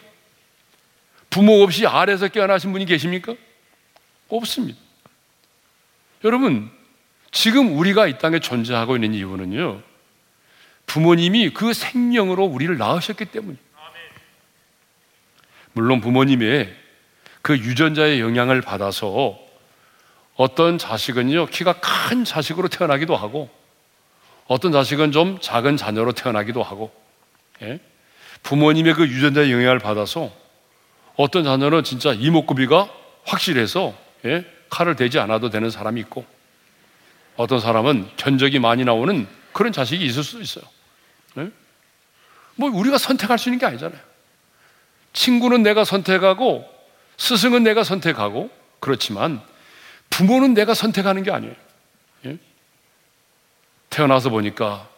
부모 1.29 1.63
없이 1.63 1.87
아래에서 1.87 2.29
깨어나신 2.29 2.73
분이 2.73 2.87
계십니까? 2.87 3.35
없습니다. 4.29 4.79
여러분, 6.25 6.71
지금 7.33 7.77
우리가 7.77 8.07
이 8.07 8.19
땅에 8.19 8.39
존재하고 8.39 8.97
있는 8.97 9.13
이유는요, 9.13 9.83
부모님이 10.87 11.51
그 11.51 11.73
생명으로 11.73 12.45
우리를 12.45 12.79
낳으셨기 12.79 13.27
때문입니다. 13.27 13.63
물론 15.73 16.01
부모님의 16.01 16.75
그 17.43 17.59
유전자의 17.59 18.21
영향을 18.21 18.61
받아서 18.61 19.46
어떤 20.37 20.78
자식은요, 20.78 21.47
키가 21.47 21.81
큰 21.81 22.25
자식으로 22.25 22.69
태어나기도 22.69 23.16
하고, 23.16 23.49
어떤 24.47 24.71
자식은 24.71 25.12
좀 25.12 25.38
작은 25.40 25.76
자녀로 25.76 26.12
태어나기도 26.12 26.62
하고, 26.62 26.93
예? 27.62 27.81
부모님의 28.43 28.95
그 28.95 29.09
유전자의 29.09 29.50
영향을 29.50 29.78
받아서 29.78 30.31
어떤 31.16 31.45
자녀는 31.45 31.85
진짜 31.85 32.12
이목구비가 32.12 32.88
확실해서 33.25 33.95
예? 34.26 34.45
칼을 34.69 34.95
대지 34.95 35.19
않아도 35.19 35.50
되는 35.50 35.71
사람이 35.71 36.00
있고, 36.02 36.25
어떤 37.37 37.61
사람은 37.61 38.09
견적이 38.16 38.59
많이 38.59 38.85
나오는 38.85 39.26
그런 39.52 39.73
자식이 39.73 40.05
있을 40.05 40.23
수 40.23 40.40
있어요. 40.40 40.64
예? 41.38 41.50
뭐 42.57 42.71
우리가 42.71 42.99
선택할 42.99 43.38
수 43.38 43.49
있는 43.49 43.59
게 43.59 43.66
아니잖아요. 43.66 43.99
친구는 45.12 45.62
내가 45.62 45.85
선택하고 45.85 46.69
스승은 47.16 47.62
내가 47.62 47.85
선택하고 47.85 48.50
그렇지만 48.81 49.40
부모는 50.11 50.55
내가 50.55 50.75
선택하는 50.75 51.23
게 51.23 51.31
아니에요. 51.31 51.55
예? 52.27 52.39
태어나서 53.91 54.31
보니까 54.31 54.89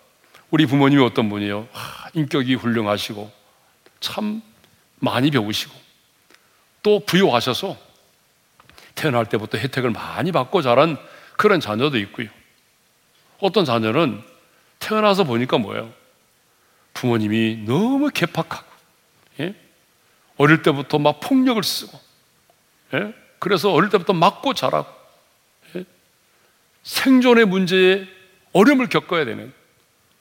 우리 0.50 0.67
부모님이 0.67 1.03
어떤 1.03 1.29
분이에요? 1.29 1.69
하, 1.73 2.11
인격이 2.15 2.55
훌륭하시고 2.55 3.31
참 4.00 4.43
많이 4.97 5.31
배우시고 5.31 5.73
또 6.83 7.00
부유하셔서 7.00 7.77
태어날 8.94 9.27
때부터 9.27 9.59
혜택을 9.59 9.90
많이 9.90 10.33
받고 10.33 10.62
자란 10.62 10.97
그런 11.37 11.61
자녀도 11.61 11.99
있고요. 11.99 12.29
어떤 13.40 13.64
자녀는 13.64 14.23
태어나서 14.79 15.25
보니까 15.25 15.59
뭐예요? 15.59 15.92
부모님이 16.94 17.64
너무 17.64 18.11
개팍하고, 18.11 18.66
예? 19.40 19.55
어릴 20.37 20.62
때부터 20.62 20.99
막 20.99 21.21
폭력을 21.21 21.62
쓰고, 21.62 21.99
예? 22.94 23.14
그래서 23.38 23.73
어릴 23.73 23.90
때부터 23.90 24.12
맞고 24.12 24.55
자라고, 24.55 24.88
예? 24.88 24.97
생존의 26.88 27.44
문제에 27.44 28.09
어려움을 28.55 28.88
겪어야 28.88 29.27
되는 29.27 29.53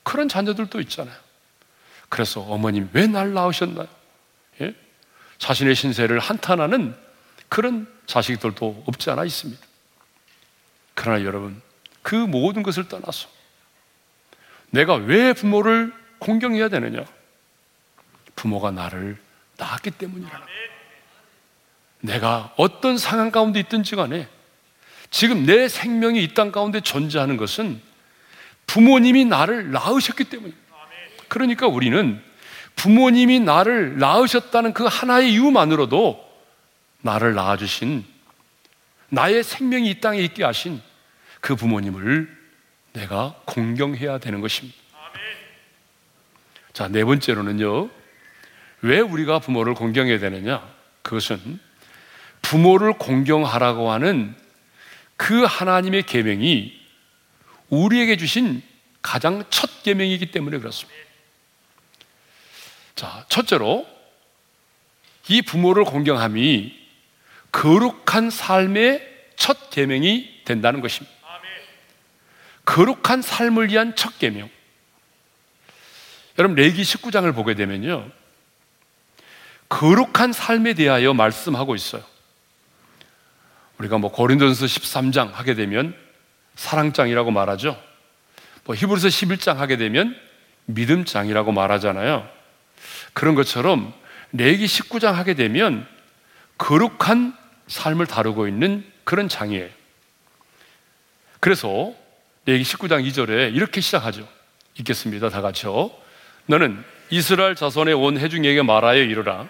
그런 0.04 0.28
자녀들도 0.28 0.82
있잖아요. 0.82 1.16
그래서 2.10 2.42
어머님 2.42 2.90
왜 2.92 3.08
날 3.08 3.34
낳으셨나요? 3.34 3.88
예? 4.62 4.76
자신의 5.38 5.76
신세를 5.76 6.20
한탄하는 6.20 6.94
그런 7.48 7.88
자식들도 8.06 8.84
없지 8.86 9.10
않아 9.10 9.24
있습니다. 9.24 9.66
그러나 10.94 11.24
여러분, 11.24 11.62
그 12.02 12.16
모든 12.16 12.64
것을 12.64 12.90
떠나서 12.90 13.30
내가 14.72 14.96
왜 14.96 15.32
부모를 15.32 15.94
공경해야 16.20 16.68
되느냐? 16.68 17.06
부모가 18.36 18.72
나를 18.72 19.18
낳았기 19.56 19.92
때문이라. 19.92 20.46
내가 22.02 22.54
어떤 22.58 22.98
상황 22.98 23.32
가운데 23.32 23.62
있든지 23.62 23.96
간에 23.96 24.28
지금 25.10 25.46
내 25.46 25.68
생명이 25.68 26.22
이 26.24 26.34
땅 26.34 26.52
가운데 26.52 26.82
존재하는 26.82 27.38
것은 27.38 27.82
부모님이 28.68 29.26
나를 29.26 29.72
낳으셨기 29.72 30.26
때문입니다. 30.26 30.62
그러니까 31.28 31.68
우리는 31.68 32.22
부모님이 32.76 33.40
나를 33.40 33.98
낳으셨다는 33.98 34.74
그 34.74 34.86
하나의 34.86 35.34
이유만으로도 35.34 36.24
나를 37.02 37.34
낳아주신 37.34 38.06
나의 39.10 39.44
생명이 39.44 39.90
이 39.90 40.00
땅에 40.02 40.20
있게 40.20 40.44
하신 40.44 40.82
그 41.40 41.56
부모님을 41.56 42.36
내가 42.94 43.36
공경해야 43.46 44.18
되는 44.18 44.42
것입니다. 44.42 44.78
자, 46.74 46.88
네 46.88 47.04
번째로는요, 47.04 47.90
왜 48.82 49.00
우리가 49.00 49.40
부모를 49.40 49.74
공경해야 49.74 50.20
되느냐? 50.20 50.68
그것은 51.02 51.60
부모를 52.42 52.94
공경하라고 52.94 53.92
하는 53.92 54.36
그 55.18 55.44
하나님의 55.44 56.04
계명이 56.04 56.80
우리에게 57.70 58.16
주신 58.16 58.62
가장 59.02 59.44
첫 59.50 59.84
계명이기 59.84 60.32
때문에 60.32 60.60
그렇습니다. 60.60 60.98
자, 62.96 63.26
첫째로 63.30 63.88
이 65.28 65.42
부모를 65.42 65.84
공경함이 65.84 66.74
거룩한 67.52 68.30
삶의 68.30 69.16
첫 69.36 69.70
계명이 69.70 70.44
된다는 70.46 70.82
것입니다. 70.82 71.16
거룩한 72.66 73.22
삶을 73.22 73.70
위한 73.70 73.96
첫 73.96 74.20
계명. 74.20 74.50
여러분 76.38 76.56
레기 76.56 76.82
19장을 76.84 77.34
보게 77.34 77.56
되면요. 77.56 78.12
거룩한 79.70 80.34
삶에 80.34 80.74
대하여 80.74 81.14
말씀하고 81.14 81.76
있어요. 81.76 82.04
우리가 83.80 83.98
뭐 83.98 84.12
고린도전서 84.12 84.66
13장 84.66 85.32
하게 85.34 85.54
되면 85.54 85.96
사랑장이라고 86.56 87.32
말하죠. 87.32 87.80
뭐 88.66 88.76
히브리서 88.76 89.08
11장 89.08 89.56
하게 89.56 89.78
되면 89.78 90.16
믿음장이라고 90.66 91.52
말하잖아요. 91.52 92.28
그런 93.14 93.36
것처럼 93.36 93.94
레기 94.34 94.66
19장 94.66 95.14
하게 95.14 95.34
되면 95.34 95.88
거룩한 96.58 97.36
삶을 97.68 98.08
다루고 98.08 98.48
있는 98.48 98.86
그런 99.04 99.30
장이에요. 99.30 99.70
그래서 101.40 101.94
레기 102.46 102.64
19장 102.64 103.06
2절에 103.08 103.56
이렇게 103.56 103.82
시작하죠. 103.82 104.28
읽겠습니다. 104.80 105.30
다 105.30 105.42
같이요. 105.42 105.92
너는 106.48 106.84
이스라엘 107.10 107.56
자손의 107.56 107.94
온 107.94 108.18
회중에게 108.18 108.64
말하여 108.64 109.02
이르라. 109.02 109.48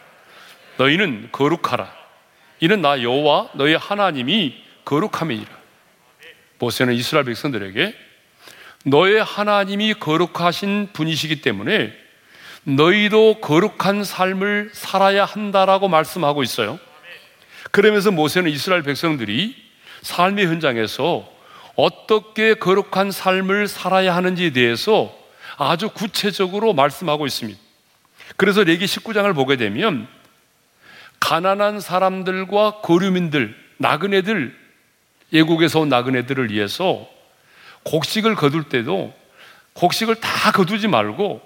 너희는 0.78 1.30
거룩하라. 1.32 1.97
이는 2.60 2.82
나 2.82 3.02
여호와 3.02 3.50
너희 3.54 3.76
하나님이 3.76 4.56
거룩함이니라. 4.86 5.58
모세는 6.60 6.94
이스라엘 6.94 7.26
백성들에게 7.26 7.94
너의 8.86 9.24
하나님이 9.24 9.96
거룩하신 9.96 10.90
분이시기 10.94 11.42
때문에 11.42 11.94
너희도 12.64 13.40
거룩한 13.42 14.04
삶을 14.04 14.72
살아야 14.74 15.26
한다라고 15.26 15.88
말씀하고 15.88 16.44
있어요. 16.44 16.80
그러면서 17.72 18.12
모세는 18.12 18.50
이스라엘 18.52 18.84
백성들이 18.84 19.56
삶의 20.02 20.48
현장에서 20.48 21.30
어떻게 21.76 22.56
거룩한 22.56 23.12
삶을 23.12 23.68
살아야 23.68 24.16
하는지에 24.16 24.52
대해서 24.52 25.16
아주 25.58 25.90
구체적으로 25.90 26.74
말씀하고 26.74 27.26
있습니다. 27.28 27.60
그래서 28.36 28.64
레기 28.64 28.86
19장을 28.86 29.34
보게 29.36 29.56
되면 29.58 30.08
가난한 31.20 31.80
사람들과 31.80 32.82
거류민들, 32.82 33.56
나그네들, 33.78 34.56
예국에서 35.34 35.82
온 35.82 35.90
나그네들을 35.90 36.52
위해서 36.52 37.08
곡식을 37.84 38.36
거둘 38.36 38.64
때도 38.70 39.14
곡식을 39.74 40.16
다 40.16 40.52
거두지 40.52 40.88
말고 40.88 41.42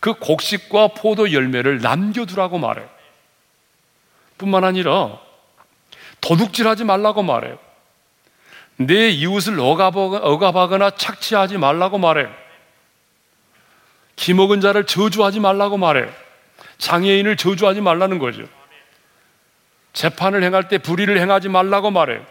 그 0.00 0.14
곡식과 0.14 0.88
포도 0.88 1.32
열매를 1.32 1.80
남겨두라고 1.80 2.58
말해요. 2.58 2.88
뿐만 4.38 4.64
아니라 4.64 5.18
도둑질하지 6.20 6.84
말라고 6.84 7.22
말해요. 7.22 7.58
내 8.76 9.10
이웃을 9.10 9.58
억압하거나 9.60 10.90
착취하지 10.90 11.58
말라고 11.58 11.98
말해요. 11.98 12.32
기먹은 14.16 14.60
자를 14.60 14.84
저주하지 14.84 15.40
말라고 15.40 15.78
말해요. 15.78 16.10
장애인을 16.78 17.36
저주하지 17.36 17.80
말라는 17.80 18.18
거죠. 18.18 18.44
재판을 19.92 20.42
행할 20.42 20.68
때 20.68 20.78
불의를 20.78 21.18
행하지 21.18 21.48
말라고 21.48 21.90
말해요. 21.90 22.24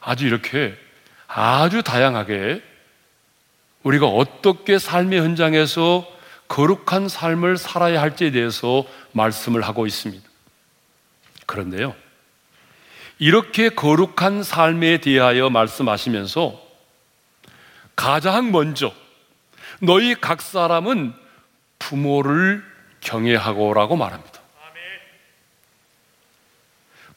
아주 0.00 0.26
이렇게 0.26 0.76
아주 1.26 1.82
다양하게 1.82 2.62
우리가 3.82 4.06
어떻게 4.06 4.78
삶의 4.78 5.20
현장에서 5.20 6.06
거룩한 6.48 7.08
삶을 7.08 7.58
살아야 7.58 8.00
할지에 8.00 8.30
대해서 8.30 8.84
말씀을 9.12 9.62
하고 9.62 9.86
있습니다. 9.86 10.26
그런데요, 11.46 11.94
이렇게 13.18 13.68
거룩한 13.68 14.42
삶에 14.42 14.98
대하여 14.98 15.50
말씀하시면서 15.50 16.60
가장 17.96 18.50
먼저 18.52 18.92
너희 19.80 20.14
각 20.14 20.40
사람은 20.40 21.12
부모를 21.78 22.64
경외하고라고 23.00 23.96
말합니다. 23.96 24.37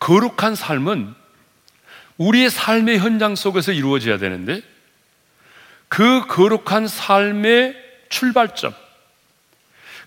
거룩한 0.02 0.56
삶은 0.56 1.14
우리의 2.18 2.50
삶의 2.50 3.00
현장 3.00 3.36
속에서 3.36 3.72
이루어져야 3.72 4.18
되는데 4.18 4.62
그 5.88 6.26
거룩한 6.28 6.88
삶의 6.88 7.76
출발점, 8.10 8.74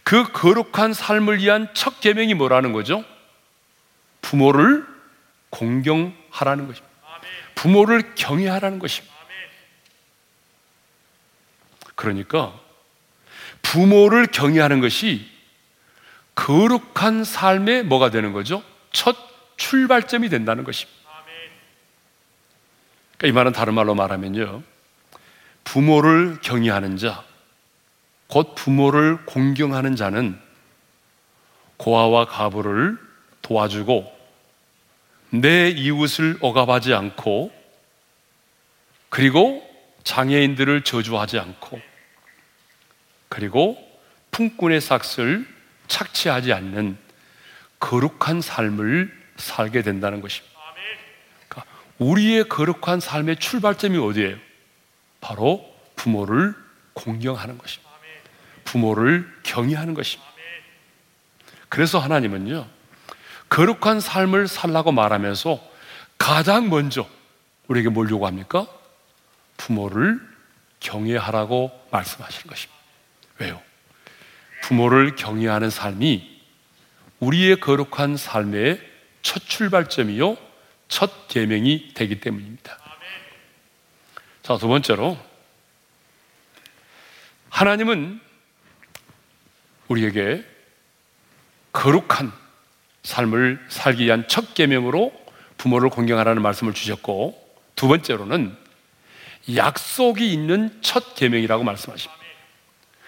그 0.03 0.33
거룩한 0.33 0.95
삶을 0.95 1.39
위한 1.39 1.69
첫 1.75 2.01
계명이 2.01 2.35
뭐라는 2.35 2.73
거죠? 2.73 3.05
부모를 4.21 4.85
공경하라는 5.51 6.67
것입니다. 6.67 6.95
부모를 7.55 8.15
경외하라는 8.17 8.81
것입니다. 8.81 9.15
그러니까 11.95 12.53
부모를 13.63 14.27
경외하는 14.27 14.81
것이 14.81 15.31
거룩한 16.35 17.23
삶의 17.23 17.85
뭐가 17.85 18.11
되는 18.11 18.33
거죠? 18.33 18.63
첫 18.91 19.34
출발점이 19.57 20.29
된다는 20.29 20.65
것입니다. 20.65 21.05
그러니까 23.19 23.29
이 23.29 23.33
말은 23.33 23.53
다른 23.53 23.75
말로 23.75 23.95
말하면요. 23.95 24.63
부모를 25.65 26.39
경외하는 26.43 26.97
자, 26.97 27.25
곧 28.27 28.55
부모를 28.55 29.25
공경하는 29.27 29.97
자는 29.97 30.39
고아와 31.77 32.27
가부를 32.27 32.99
도와주고 33.43 34.13
내 35.31 35.71
이웃을 35.71 36.39
억압하지 36.41 36.95
않고 36.95 37.53
그리고 39.09 39.69
장애인들을 40.05 40.83
저주하지 40.83 41.39
않고 41.39 41.81
그리고 43.29 43.79
풍꾼의 44.31 44.81
삭을 44.81 45.47
착취하지 45.89 46.53
않는 46.53 46.97
거룩한 47.81 48.41
삶을 48.41 49.24
살게 49.37 49.83
된다는 49.83 50.21
것입니다. 50.21 50.55
그러니까 51.49 51.73
우리의 51.99 52.49
거룩한 52.49 53.01
삶의 53.01 53.37
출발점이 53.37 53.99
어디예요? 53.99 54.37
바로 55.21 55.75
부모를 55.97 56.55
공경하는 56.93 57.59
것입니다. 57.59 57.91
부모를 58.65 59.31
경외하는 59.43 59.95
것입니다. 59.95 60.31
그래서 61.69 61.99
하나님은요, 61.99 62.69
거룩한 63.49 64.01
삶을 64.01 64.49
살라고 64.49 64.93
말하면서 64.93 65.61
가장 66.19 66.69
먼저 66.71 67.09
우리에게 67.69 67.89
뭘 67.89 68.11
요구합니까? 68.11 68.67
부모를 69.57 70.21
경외하라고 70.81 71.71
말씀하시는 71.91 72.47
것입니다. 72.47 72.75
왜요? 73.39 73.61
부모를 74.63 75.17
경외하는 75.17 75.71
삶이 75.71 76.43
우리의 77.21 77.61
거룩한 77.61 78.17
삶의 78.17 78.94
첫 79.25 79.43
출발점이요, 79.49 80.37
첫 80.87 81.29
계명이 81.29 81.95
되기 81.95 82.21
때문입니다. 82.21 82.79
자, 84.43 84.59
두 84.59 84.69
번째로 84.69 85.19
하나님은 87.49 88.21
우리에게 89.89 90.45
거룩한 91.73 92.33
삶을 93.03 93.65
살기 93.71 94.05
위한 94.05 94.29
첫 94.29 94.53
계명으로 94.55 95.13
부모를 95.57 95.89
공경하라는 95.89 96.43
말씀을 96.43 96.75
주셨고 96.75 97.41
두 97.75 97.89
번째로는 97.89 98.55
약속이 99.55 100.33
있는 100.33 100.79
첫 100.83 101.15
계명이라고 101.15 101.65
말씀하십니다. 101.65 102.23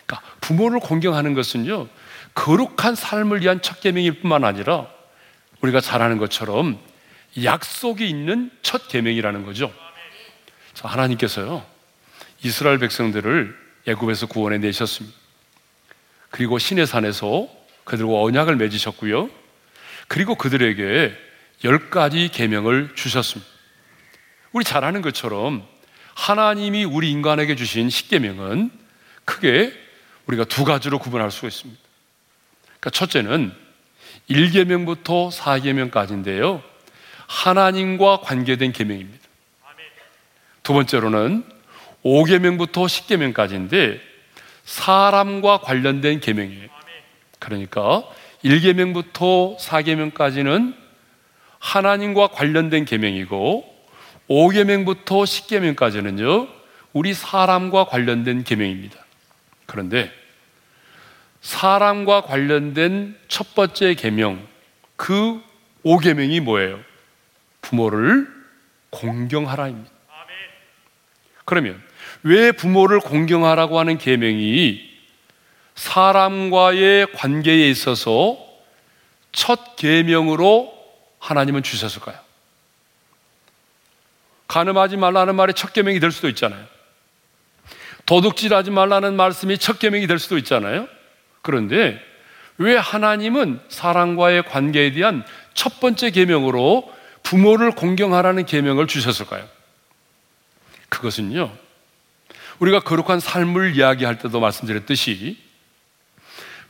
그러니까 0.07 0.27
부모를 0.41 0.81
공경하는 0.81 1.35
것은요 1.35 1.89
거룩한 2.35 2.95
삶을 2.95 3.43
위한 3.43 3.61
첫 3.61 3.81
계명일 3.81 4.21
뿐만 4.21 4.45
아니라 4.45 4.96
우리가 5.61 5.81
잘 5.81 6.03
아는 6.03 6.19
것처럼 6.19 6.79
약속이 7.43 8.09
있는 8.09 8.51
첫 8.63 8.89
계명이라는 8.89 9.45
거죠. 9.45 9.73
하나님께서요 10.83 11.65
이스라엘 12.43 12.79
백성들을 12.79 13.57
애굽에서 13.87 14.27
구원해 14.27 14.59
내셨습니다. 14.59 15.17
그리고 16.31 16.59
신의 16.59 16.87
산에서 16.87 17.49
그들과 17.85 18.21
언약을 18.21 18.57
맺으셨고요. 18.57 19.31
그리고 20.09 20.35
그들에게 20.35 21.17
열 21.65 21.91
가지 21.91 22.29
계명을 22.29 22.95
주셨습니다. 22.95 23.51
우리 24.53 24.65
잘 24.65 24.85
아는 24.85 25.03
것처럼 25.03 25.67
하나님이 26.15 26.85
우리 26.85 27.11
인간에게 27.11 27.57
주신 27.57 27.91
십계명은 27.91 28.71
크게 29.25 29.73
우리가 30.27 30.45
두 30.45 30.65
가지로 30.65 30.99
구분할 30.99 31.31
수 31.31 31.47
있습니다. 31.47 31.81
그러니까 32.65 32.91
첫째는 32.91 33.66
1계명부터 34.31 35.31
4계명까지인데요. 35.31 36.63
하나님과 37.27 38.21
관계된 38.21 38.73
계명입니다. 38.73 39.27
두 40.63 40.73
번째로는 40.73 41.45
5계명부터 42.05 42.87
10계명까지인데 42.87 44.01
사람과 44.65 45.59
관련된 45.59 46.21
계명이에요. 46.21 46.69
그러니까 47.39 48.03
1계명부터 48.45 49.59
4계명까지는 49.59 50.75
하나님과 51.59 52.29
관련된 52.29 52.85
계명이고 52.85 53.77
5계명부터 54.29 55.07
10계명까지는요. 55.07 56.49
우리 56.93 57.15
사람과 57.15 57.85
관련된 57.85 58.45
계명입니다. 58.45 58.99
그런데 59.67 60.11
사람과 61.47 62.23
관련된 62.23 63.17
첫 63.29 63.55
번째 63.55 63.95
계명 63.95 64.45
그 64.97 65.41
5계명이 65.85 66.41
뭐예요? 66.41 66.81
부모를 67.61 68.27
공경하라입니다. 68.91 69.89
그러면 71.45 71.81
왜 72.25 72.51
부모를 72.51 72.99
공경하라고 72.99 73.79
하는 73.79 73.97
계명이 73.97 74.91
사람과의 75.77 77.13
관계에 77.13 77.71
있어서 77.71 78.45
첫 79.31 79.77
계명으로 79.77 80.77
하나님은 81.21 81.63
주셨을까요? 81.63 82.19
가늠하지 84.49 84.97
말라는 84.97 85.37
말이 85.37 85.55
첫 85.55 85.73
계명이 85.73 86.01
될 86.01 86.11
수도 86.11 86.29
있잖아요. 86.29 86.67
도둑질하지 88.05 88.73
말라는 88.73 89.15
말씀이 89.15 89.59
첫 89.59 89.79
계명이 89.79 90.09
될 90.09 90.19
수도 90.19 90.39
있잖아요. 90.39 90.89
그런데 91.47 92.03
왜 92.59 92.77
하나님은 92.77 93.61
사람과의 93.69 94.43
관계에 94.47 94.91
대한 94.91 95.25
첫 95.55 95.79
번째 95.79 96.11
계명으로 96.11 96.93
부모를 97.23 97.71
공경하라는 97.71 98.47
계명을 98.47 98.89
주셨을까요? 98.89 99.47
그것은요. 100.89 101.53
우리가 102.59 102.81
거룩한 102.81 103.21
삶을 103.21 103.77
이야기할 103.77 104.19
때도 104.19 104.41
말씀드렸듯이 104.41 105.39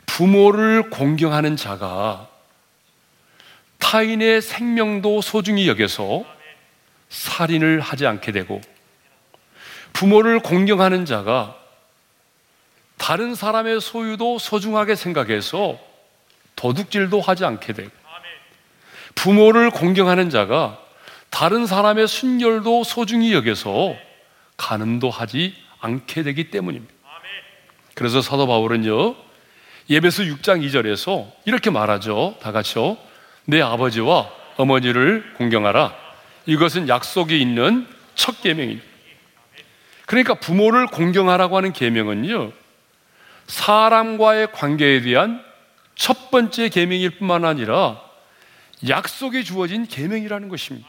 부모를 0.05 0.91
공경하는 0.91 1.55
자가 1.55 2.27
타인의 3.79 4.43
생명도 4.43 5.21
소중히 5.21 5.67
여겨서 5.67 6.23
살인을 7.09 7.79
하지 7.79 8.05
않게 8.05 8.31
되고 8.31 8.61
부모를 9.93 10.39
공경하는 10.39 11.05
자가 11.05 11.66
다른 12.97 13.35
사람의 13.35 13.81
소유도 13.81 14.39
소중하게 14.39 14.95
생각해서 14.95 15.79
도둑질도 16.55 17.21
하지 17.21 17.45
않게 17.45 17.73
되고 17.73 17.91
부모를 19.15 19.69
공경하는 19.69 20.29
자가 20.29 20.79
다른 21.29 21.65
사람의 21.65 22.07
순결도 22.07 22.83
소중히 22.83 23.33
여겨서 23.33 23.95
가늠도 24.57 25.09
하지 25.09 25.55
않게 25.79 26.23
되기 26.23 26.49
때문입니다. 26.49 26.93
그래서 27.93 28.21
사도 28.21 28.47
바울은요, 28.47 29.15
예배서 29.89 30.23
6장 30.23 30.63
2절에서 30.63 31.31
이렇게 31.45 31.69
말하죠. 31.69 32.35
다 32.41 32.51
같이요. 32.51 32.97
내 33.45 33.61
아버지와 33.61 34.29
어머니를 34.57 35.33
공경하라. 35.37 35.95
이것은 36.45 36.89
약속이 36.89 37.39
있는 37.39 37.87
첫 38.15 38.41
계명입니다. 38.41 38.85
그러니까 40.05 40.35
부모를 40.35 40.87
공경하라고 40.87 41.57
하는 41.57 41.73
계명은요. 41.73 42.51
사람과의 43.47 44.51
관계에 44.51 45.01
대한 45.01 45.43
첫 45.95 46.29
번째 46.29 46.69
계명일 46.69 47.17
뿐만 47.17 47.45
아니라 47.45 48.01
약속이 48.87 49.43
주어진 49.43 49.87
계명이라는 49.87 50.49
것입니다. 50.49 50.87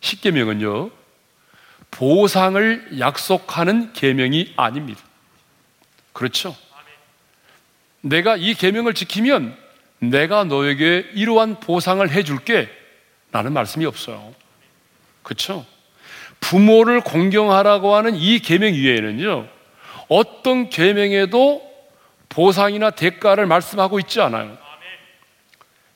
십계명은요 0.00 0.90
보상을 1.90 2.98
약속하는 3.00 3.92
계명이 3.92 4.54
아닙니다. 4.56 5.02
그렇죠? 6.12 6.54
내가 8.00 8.36
이 8.36 8.54
계명을 8.54 8.94
지키면 8.94 9.56
내가 10.00 10.44
너에게 10.44 11.10
이러한 11.14 11.60
보상을 11.60 12.08
해줄게 12.08 12.68
라는 13.32 13.52
말씀이 13.52 13.84
없어요. 13.84 14.34
그렇죠? 15.22 15.66
부모를 16.40 17.00
공경하라고 17.00 17.94
하는 17.94 18.14
이 18.14 18.38
계명 18.38 18.74
위에는요 18.74 19.48
어떤 20.08 20.70
계명에도 20.70 21.62
보상이나 22.28 22.90
대가를 22.90 23.46
말씀하고 23.46 23.98
있지 24.00 24.20
않아요. 24.20 24.56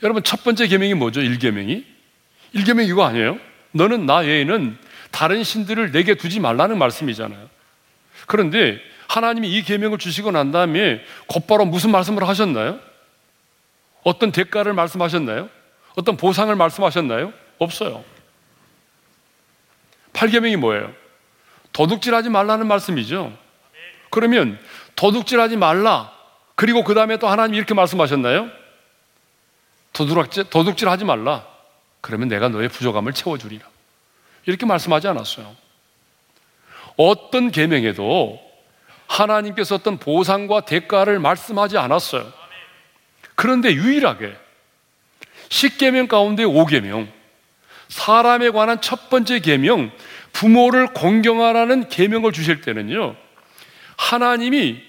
여러분 0.02 0.22
첫 0.22 0.42
번째 0.42 0.66
계명이 0.66 0.94
뭐죠? 0.94 1.20
1계명이? 1.20 1.84
1계명 2.54 2.88
이거 2.88 3.04
아니에요? 3.04 3.38
너는 3.72 4.06
나 4.06 4.18
외에는 4.18 4.76
다른 5.10 5.44
신들을 5.44 5.92
내게 5.92 6.14
두지 6.14 6.40
말라는 6.40 6.78
말씀이잖아요. 6.78 7.48
그런데 8.26 8.78
하나님이 9.08 9.50
이 9.50 9.62
계명을 9.62 9.98
주시고 9.98 10.30
난 10.30 10.52
다음에 10.52 11.02
곧바로 11.26 11.64
무슨 11.64 11.90
말씀을 11.90 12.26
하셨나요? 12.26 12.80
어떤 14.02 14.32
대가를 14.32 14.72
말씀하셨나요? 14.72 15.48
어떤 15.94 16.16
보상을 16.16 16.54
말씀하셨나요? 16.54 17.32
없어요. 17.58 18.04
8계명이 20.14 20.56
뭐예요? 20.56 20.92
도둑질하지 21.72 22.30
말라는 22.30 22.66
말씀이죠. 22.66 23.36
그러면 24.12 24.58
도둑질하지 24.94 25.56
말라. 25.56 26.12
그리고 26.54 26.84
그 26.84 26.94
다음에 26.94 27.16
또 27.16 27.28
하나님 27.28 27.54
이렇게 27.54 27.72
말씀하셨나요? 27.72 28.50
도둑질, 29.94 30.44
도둑질하지 30.44 31.06
말라. 31.06 31.46
그러면 32.02 32.28
내가 32.28 32.50
너의 32.50 32.68
부족함을 32.68 33.14
채워주리라. 33.14 33.64
이렇게 34.44 34.66
말씀하지 34.66 35.08
않았어요. 35.08 35.56
어떤 36.96 37.50
계명에도 37.50 38.38
하나님께서 39.06 39.76
어떤 39.76 39.96
보상과 39.96 40.66
대가를 40.66 41.18
말씀하지 41.18 41.78
않았어요. 41.78 42.30
그런데 43.34 43.72
유일하게 43.72 44.36
10계명 45.48 46.08
가운데 46.08 46.44
5계명 46.44 47.08
사람에 47.88 48.50
관한 48.50 48.82
첫 48.82 49.08
번째 49.08 49.38
계명 49.38 49.90
부모를 50.32 50.88
공경하라는 50.88 51.88
계명을 51.88 52.32
주실 52.32 52.60
때는요. 52.60 53.16
하나님이 54.02 54.82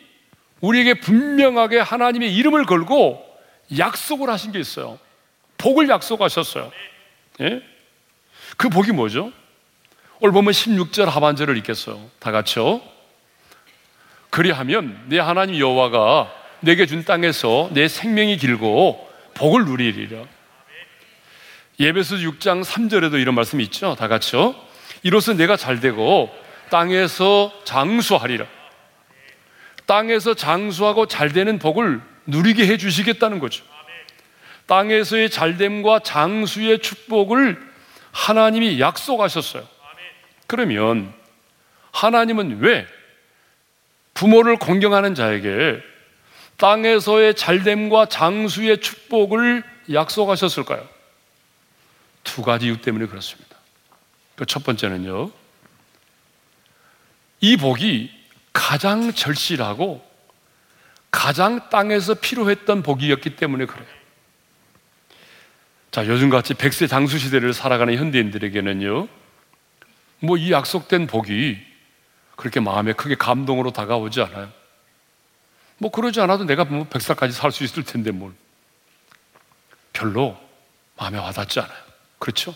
우리에게 0.62 0.96
분명하게 0.96 1.80
하나님의 1.80 2.34
이름을 2.36 2.66
걸고 2.66 3.24
약속을 3.78 4.30
하신 4.30 4.52
게 4.52 4.60
있어요. 4.60 4.98
복을 5.58 5.88
약속하셨어요. 5.88 6.72
예? 7.42 7.62
그 8.58 8.70
복이 8.70 8.92
뭐죠? 8.92 9.32
오늘 10.20 10.34
보면 10.34 10.52
16절 10.52 11.06
하반절을 11.06 11.58
읽겠어요. 11.58 12.00
다 12.20 12.32
같이요. 12.32 12.82
그리하면 14.30 15.04
내 15.08 15.20
하나님 15.20 15.60
여호와가 15.60 16.34
내게 16.62 16.86
준 16.86 17.04
땅에서 17.06 17.70
내 17.74 17.88
생명이 17.88 18.38
길고 18.38 19.08
복을 19.36 19.66
누리리라. 19.66 20.24
예배서 21.80 22.16
6장 22.16 22.64
3절에도 22.64 23.20
이런 23.20 23.36
말씀이 23.36 23.64
있죠. 23.66 23.96
다 23.96 24.08
같이요. 24.08 24.56
이로써 25.04 25.34
내가 25.34 25.58
잘 25.58 25.80
되고 25.80 26.34
땅에서 26.70 27.52
장수하리라. 27.66 28.46
땅에서 29.86 30.34
장수하고 30.34 31.08
잘 31.08 31.32
되는 31.32 31.60
복을 31.60 32.02
누리게 32.26 32.68
해 32.68 32.78
주시겠다는 32.78 33.40
거죠. 33.40 33.64
땅에서의 34.68 35.30
잘됨과 35.30 36.00
장수의 36.00 36.80
축복을 36.80 37.60
하나님이 38.12 38.80
약속하셨어요. 38.80 39.68
그러면 40.48 41.14
하나님은 41.92 42.60
왜 42.60 42.88
부모를 44.14 44.58
공경하는 44.58 45.16
자에게 45.16 45.82
땅에서의 46.58 47.36
잘됨과 47.36 48.08
장수의 48.08 48.80
축복을 48.80 49.64
약속하셨을까요? 49.92 50.88
두 52.24 52.42
가지 52.42 52.68
이유 52.68 52.80
때문에 52.80 53.08
그렇습니다. 53.08 53.58
그 54.36 54.46
첫 54.46 54.64
번째는요, 54.64 55.32
이 57.42 57.58
복이 57.58 58.12
가장 58.54 59.12
절실하고 59.14 60.08
가장 61.12 61.70
땅에서 61.70 62.14
필요했던 62.16 62.84
복이었기 62.84 63.36
때문에 63.36 63.66
그래요. 63.66 63.86
자, 65.92 66.08
요즘같이 66.08 66.54
백세 66.56 66.88
장수 66.88 67.20
시대를 67.20 67.54
살아가는 67.54 67.96
현대인들에게는요, 67.96 69.08
뭐 70.22 70.38
이 70.38 70.52
약속된 70.52 71.08
복이 71.08 71.60
그렇게 72.36 72.60
마음에 72.60 72.94
크게 72.94 73.16
감동으로 73.16 73.72
다가오지 73.72 74.22
않아요. 74.22 74.52
뭐 75.78 75.92
그러지 75.92 76.22
않아도 76.22 76.46
내가 76.46 76.64
뭐 76.64 76.88
백살까지 76.88 77.34
살 77.34 77.52
수 77.52 77.64
있을 77.64 77.84
텐데 77.84 78.12
뭘. 78.12 78.34
별로 79.92 80.40
마음에 80.98 81.20
와닿지 81.20 81.60
않아요. 81.60 81.84
그렇죠? 82.18 82.56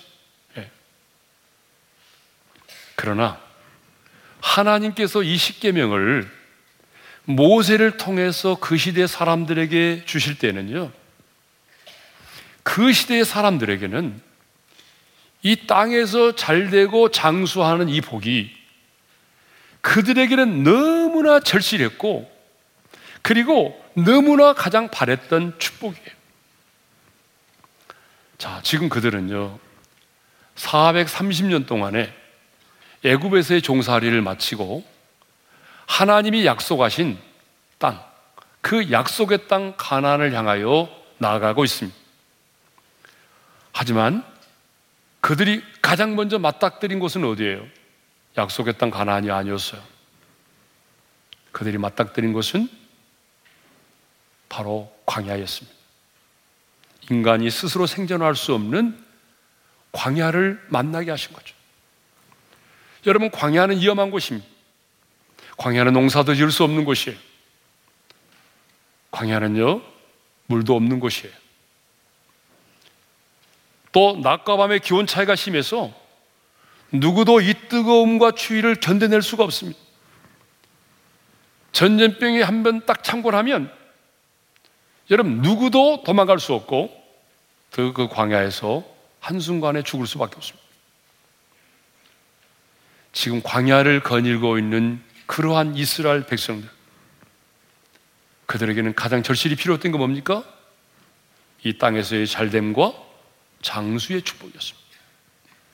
예. 0.57 0.71
그러나 2.95 3.39
하나님께서 4.41 5.23
이 5.23 5.37
십계명을 5.37 6.29
모세를 7.25 7.97
통해서 7.97 8.55
그 8.59 8.77
시대 8.77 9.05
사람들에게 9.05 10.03
주실 10.05 10.37
때는요. 10.37 10.91
그 12.63 12.91
시대의 12.93 13.25
사람들에게는 13.25 14.21
이 15.43 15.67
땅에서 15.67 16.35
잘 16.35 16.69
되고 16.69 17.09
장수하는 17.09 17.89
이 17.89 18.01
복이 18.01 18.55
그들에게는 19.81 20.63
너무나 20.63 21.39
절실했고 21.39 22.29
그리고 23.21 23.81
너무나 23.93 24.53
가장 24.53 24.89
바랬던 24.89 25.59
축복이에요. 25.59 26.17
자, 28.37 28.61
지금 28.63 28.89
그들은요. 28.89 29.59
430년 30.55 31.65
동안에 31.67 32.13
애굽에서의 33.03 33.61
종살이를 33.61 34.21
마치고 34.21 34.85
하나님이 35.85 36.45
약속하신 36.45 37.17
땅, 37.77 38.03
그 38.61 38.91
약속의 38.91 39.47
땅 39.47 39.75
가나안을 39.77 40.33
향하여 40.33 40.89
나아가고 41.19 41.63
있습니다. 41.63 41.97
하지만 43.71 44.25
그들이 45.21 45.63
가장 45.81 46.15
먼저 46.15 46.39
맞닥뜨린 46.39 46.99
곳은 46.99 47.23
어디예요? 47.23 47.65
약속의 48.37 48.77
땅 48.77 48.89
가나안이 48.89 49.31
아니었어요. 49.31 49.81
그들이 51.51 51.77
맞닥뜨린 51.77 52.33
곳은 52.33 52.69
바로 54.49 54.93
광야였습니다. 55.05 55.75
인간이 57.09 57.49
스스로 57.49 57.87
생존할 57.87 58.35
수 58.35 58.53
없는 58.53 59.03
광야를 59.91 60.65
만나게 60.69 61.11
하신 61.11 61.33
거죠. 61.33 61.56
여러분, 63.07 63.31
광야는 63.31 63.79
위험한 63.79 64.11
곳입니다. 64.11 64.47
광야는 65.57 65.93
농사도 65.93 66.35
지을 66.35 66.51
수 66.51 66.63
없는 66.63 66.85
곳이에요. 66.85 67.17
광야는요, 69.11 69.81
물도 70.47 70.75
없는 70.75 70.99
곳이에요. 70.99 71.33
또, 73.91 74.19
낮과 74.21 74.57
밤의 74.57 74.81
기온 74.81 75.07
차이가 75.07 75.35
심해서 75.35 75.91
누구도 76.91 77.41
이 77.41 77.53
뜨거움과 77.69 78.31
추위를 78.31 78.75
견뎌낼 78.75 79.21
수가 79.21 79.43
없습니다. 79.43 79.79
전염병이 81.71 82.41
한 82.41 82.63
번 82.63 82.85
딱 82.85 83.03
창궐하면 83.03 83.71
여러분 85.11 85.41
누구도 85.41 86.03
도망갈 86.03 86.39
수 86.39 86.53
없고 86.53 86.89
그, 87.71 87.93
그 87.93 88.07
광야에서 88.07 88.83
한순간에 89.19 89.83
죽을 89.83 90.07
수밖에 90.07 90.35
없습니다. 90.37 90.66
지금 93.17 93.41
광야를 93.41 94.01
거닐고 94.01 94.59
있는 94.59 95.01
그러한 95.25 95.75
이스라엘 95.75 96.27
백성들 96.27 96.69
그들에게는 98.45 98.93
가장 98.93 99.23
절실히 99.23 99.55
필요했던 99.55 99.91
게 99.91 99.97
뭡니까? 99.97 100.43
이 101.63 101.79
땅에서의 101.79 102.27
잘됨과 102.27 102.93
장수의 103.63 104.21
축복이었습니다. 104.21 104.87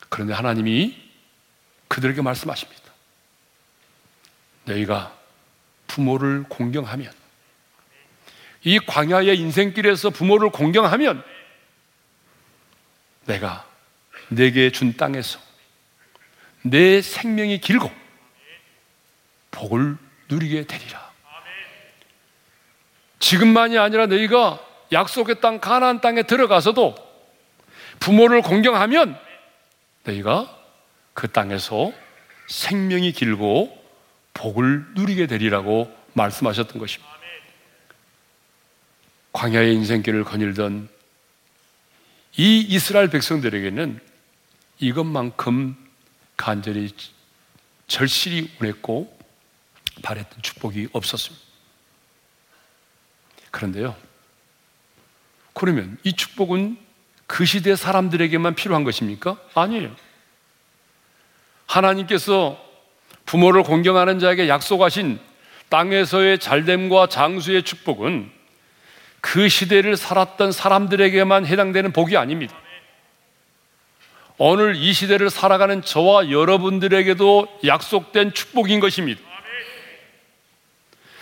그런데 0.08 0.34
하나님이 0.34 0.98
그들에게 1.90 2.22
말씀하십니다. 2.22 2.82
너희가 4.64 5.14
부모를 5.88 6.44
공경하면 6.44 7.12
이 8.64 8.80
광야의 8.80 9.38
인생길에서 9.38 10.12
부모를 10.12 10.50
공경하면 10.50 11.22
내가 13.26 13.70
내게 14.30 14.72
준 14.72 14.96
땅에서 14.96 15.53
내 16.64 17.02
생명이 17.02 17.60
길고 17.60 17.92
복을 19.52 19.98
누리게 20.30 20.66
되리라. 20.66 21.12
지금만이 23.20 23.78
아니라 23.78 24.08
너희가 24.08 24.60
약속의 24.92 25.40
땅 25.40 25.60
가나안 25.60 26.02
땅에 26.02 26.24
들어가서도 26.24 26.96
부모를 28.00 28.42
공경하면 28.42 29.18
너희가 30.04 30.58
그 31.14 31.32
땅에서 31.32 31.94
생명이 32.48 33.12
길고 33.14 33.82
복을 34.34 34.86
누리게 34.96 35.28
되리라고 35.28 35.96
말씀하셨던 36.14 36.80
것입니다. 36.80 37.14
광야의 39.32 39.74
인생길을 39.74 40.24
거닐던 40.24 40.90
이 42.38 42.60
이스라엘 42.60 43.10
백성들에게는 43.10 44.00
이것만큼 44.80 45.83
간절히 46.38 46.92
절실히 47.88 48.50
원했고 48.60 49.18
바랬던 50.02 50.42
축복이 50.42 50.90
없었습니다. 50.92 51.46
그런데요. 53.52 53.96
그러면 55.54 55.98
이 56.04 56.14
축복은 56.14 56.78
그 57.28 57.46
시대 57.46 57.76
사람들에게만 57.76 58.56
필요한 58.56 58.84
것입니까? 58.84 59.38
아니에요. 59.54 59.96
하나님께서 61.68 62.60
부모를 63.26 63.64
공경하는 63.64 64.20
자에게 64.20 64.48
약속하신 64.50 65.20
땅에서의 65.70 66.40
잘됨과 66.40 67.08
장수의 67.08 67.64
축복은 67.64 68.32
그 69.22 69.48
시대를 69.48 69.96
살았던 69.96 70.52
사람들에게만 70.52 71.46
해당되는 71.46 71.94
복이 71.94 72.18
아닙니다. 72.18 72.56
오늘 74.38 74.76
이 74.76 74.94
시대를 74.94 75.30
살아가는 75.30 75.82
저와 75.82 76.32
여러분들에게도 76.32 77.60
약속된 77.66 78.34
축복인 78.34 78.80
것입니다. 78.80 79.22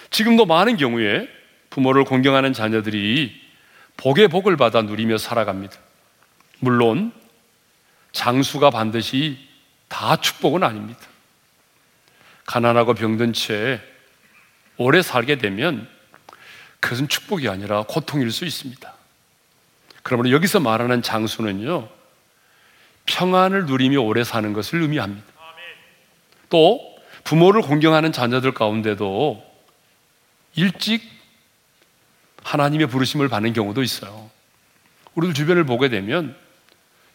지금도 0.10 0.46
많은 0.46 0.78
경우에 0.78 1.28
부모를 1.70 2.04
공경하는 2.04 2.54
자녀들이 2.54 3.40
복의 3.98 4.28
복을 4.28 4.58
받아 4.58 4.82
누리며 4.82 5.18
살아갑니다. 5.18 5.76
물론 6.60 7.14
장수가 8.12 8.70
반드시 8.70 9.38
다 9.88 10.16
축복은 10.16 10.64
아닙니다. 10.64 11.00
가난하고 12.46 12.94
병든 12.94 13.34
채 13.34 13.82
오래 14.78 15.02
살게 15.02 15.38
되면 15.38 15.88
그것은 16.80 17.08
축복이 17.08 17.48
아니라 17.48 17.84
고통일 17.84 18.32
수 18.32 18.46
있습니다. 18.46 18.94
그러므로 20.04 20.32
여기서 20.32 20.60
말하는 20.60 21.02
장수는요, 21.02 21.88
평안을 23.06 23.66
누리며 23.66 24.02
오래 24.02 24.24
사는 24.24 24.54
것을 24.54 24.82
의미합니다. 24.82 25.26
또 26.50 26.80
부모를 27.24 27.62
공경하는 27.62 28.12
자녀들 28.12 28.54
가운데도 28.54 29.44
일찍 30.56 31.02
하나님의 32.44 32.88
부르심을 32.88 33.30
받는 33.30 33.54
경우도 33.54 33.84
있어요. 33.84 34.30
우리들 35.16 35.34
주변을 35.34 35.66
보게 35.66 35.90
되면 35.90 36.36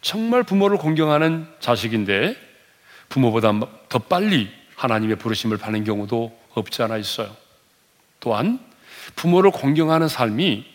정말 0.01 0.43
부모를 0.43 0.77
공경하는 0.77 1.47
자식인데 1.59 2.35
부모보다 3.09 3.53
더 3.89 3.99
빨리 3.99 4.49
하나님의 4.75 5.17
부르심을 5.17 5.57
받는 5.57 5.83
경우도 5.83 6.37
없지 6.53 6.83
않아 6.83 6.97
있어요. 6.97 7.35
또한 8.19 8.59
부모를 9.15 9.51
공경하는 9.51 10.07
삶이 10.07 10.65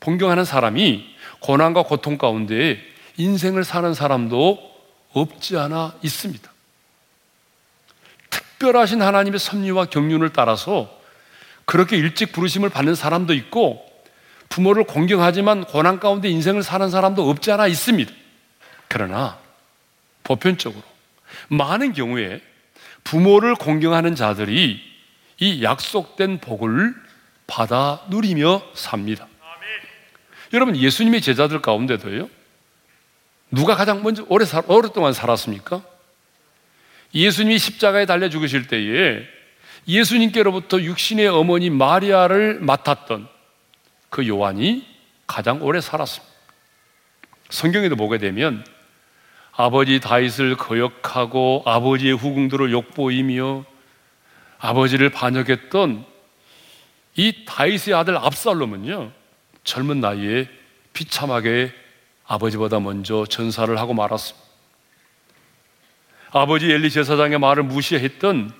공경하는 0.00 0.44
사람이 0.44 1.14
고난과 1.40 1.84
고통 1.84 2.18
가운데 2.18 2.80
인생을 3.16 3.64
사는 3.64 3.94
사람도 3.94 4.58
없지 5.12 5.56
않아 5.56 5.94
있습니다. 6.02 6.52
특별하신 8.30 9.02
하나님의 9.02 9.38
섭리와 9.38 9.86
경륜을 9.86 10.32
따라서 10.32 10.90
그렇게 11.64 11.96
일찍 11.96 12.32
부르심을 12.32 12.68
받는 12.68 12.94
사람도 12.94 13.34
있고 13.34 13.84
부모를 14.48 14.84
공경하지만 14.84 15.64
고난 15.64 15.98
가운데 15.98 16.28
인생을 16.28 16.62
사는 16.62 16.88
사람도 16.90 17.28
없지 17.28 17.52
않아 17.52 17.66
있습니다. 17.66 18.12
그러나 18.88 19.38
보편적으로 20.22 20.82
많은 21.48 21.92
경우에 21.92 22.40
부모를 23.02 23.54
공경하는 23.54 24.14
자들이 24.14 24.80
이 25.40 25.62
약속된 25.62 26.38
복을 26.38 26.94
받아 27.46 28.02
누리며 28.08 28.62
삽니다. 28.74 29.26
여러분 30.52 30.76
예수님의 30.76 31.20
제자들 31.20 31.60
가운데도요. 31.60 32.28
누가 33.50 33.74
가장 33.74 34.02
먼저 34.02 34.24
오래 34.28 34.44
살, 34.44 34.62
오랫동안 34.66 35.12
살았습니까? 35.12 35.82
예수님이 37.14 37.58
십자가에 37.58 38.06
달려 38.06 38.28
죽으실 38.28 38.66
때에 38.66 39.22
예수님께로부터 39.86 40.80
육신의 40.80 41.28
어머니 41.28 41.70
마리아를 41.70 42.60
맡았던 42.60 43.28
그 44.10 44.26
요한이 44.26 44.86
가장 45.26 45.62
오래 45.62 45.80
살았습니다. 45.80 46.34
성경에도 47.50 47.96
보게 47.96 48.18
되면 48.18 48.64
아버지 49.52 50.00
다윗을 50.00 50.56
거역하고 50.56 51.62
아버지의 51.64 52.16
후궁들을 52.16 52.72
욕보이며 52.72 53.64
아버지를 54.58 55.10
반역했던 55.10 56.04
이 57.16 57.44
다윗의 57.46 57.94
아들 57.94 58.16
압살롬은요 58.16 59.12
젊은 59.62 60.00
나이에 60.00 60.48
비참하게 60.92 61.72
아버지보다 62.26 62.80
먼저 62.80 63.26
전사를 63.26 63.78
하고 63.78 63.94
말았습니다. 63.94 64.44
아버지 66.32 66.70
엘리 66.70 66.90
제사장의 66.90 67.38
말을 67.38 67.62
무시했던 67.62 68.52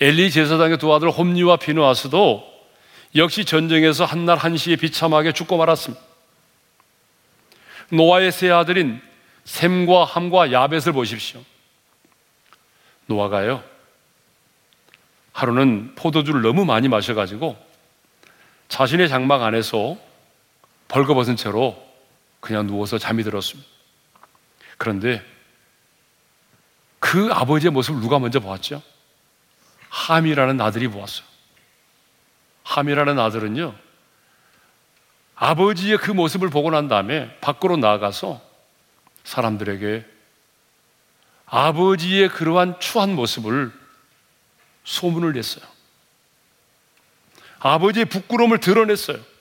엘리 0.00 0.30
제사장의 0.30 0.78
두 0.78 0.94
아들 0.94 1.10
홈리와 1.10 1.56
비누아스도 1.56 2.50
역시 3.16 3.44
전쟁에서 3.44 4.04
한날 4.04 4.36
한시에 4.38 4.76
비참하게 4.76 5.32
죽고 5.32 5.56
말았습니다. 5.56 6.02
노아의 7.90 8.32
세 8.32 8.50
아들인 8.50 9.00
샘과 9.44 10.04
함과 10.04 10.52
야벳을 10.52 10.92
보십시오. 10.92 11.42
노아가요. 13.06 13.62
하루는 15.32 15.94
포도주를 15.94 16.42
너무 16.42 16.64
많이 16.64 16.88
마셔가지고 16.88 17.56
자신의 18.68 19.08
장막 19.08 19.42
안에서 19.42 19.96
벌거벗은 20.88 21.36
채로 21.36 21.91
그냥 22.42 22.66
누워서 22.66 22.98
잠이 22.98 23.22
들었습니다. 23.22 23.70
그런데 24.76 25.24
그 26.98 27.30
아버지의 27.32 27.70
모습을 27.70 28.00
누가 28.00 28.18
먼저 28.18 28.40
보았죠? 28.40 28.82
함이라는 29.88 30.60
아들이 30.60 30.88
보았어요. 30.88 31.24
함이라는 32.64 33.18
아들은요, 33.18 33.74
아버지의 35.36 35.98
그 35.98 36.10
모습을 36.10 36.50
보고 36.50 36.70
난 36.70 36.88
다음에 36.88 37.38
밖으로 37.40 37.76
나가서 37.76 38.42
사람들에게 39.22 40.04
아버지의 41.46 42.28
그러한 42.28 42.80
추한 42.80 43.14
모습을 43.14 43.72
소문을 44.82 45.34
냈어요. 45.34 45.64
아버지의 47.60 48.06
부끄러움을 48.06 48.58
드러냈어요. 48.58 49.31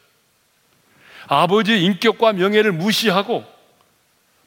아버지의 1.33 1.81
인격과 1.85 2.33
명예를 2.33 2.73
무시하고 2.73 3.45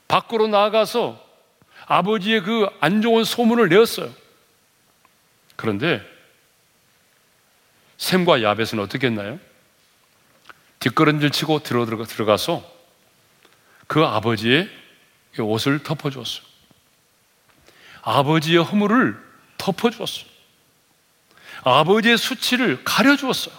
밖으로 0.07 0.49
나가서 0.49 1.19
아버지의 1.87 2.43
그 2.43 2.69
안 2.81 3.01
좋은 3.01 3.25
소문을 3.25 3.71
내었어요. 3.71 4.13
그런데 5.57 6.03
샘과 7.97 8.43
야벳은 8.43 8.79
어떻게 8.81 9.07
했나요? 9.07 9.41
뒷걸음질 10.81 11.31
치고 11.31 11.61
들어가서 11.61 12.71
그 13.87 14.05
아버지의 14.05 14.69
옷을 15.39 15.83
덮어주었어요. 15.83 16.45
아버지의 18.03 18.63
허물을 18.63 19.19
덮어주었어요. 19.57 20.27
아버지의 21.63 22.19
수치를 22.19 22.85
가려주었어요. 22.85 23.55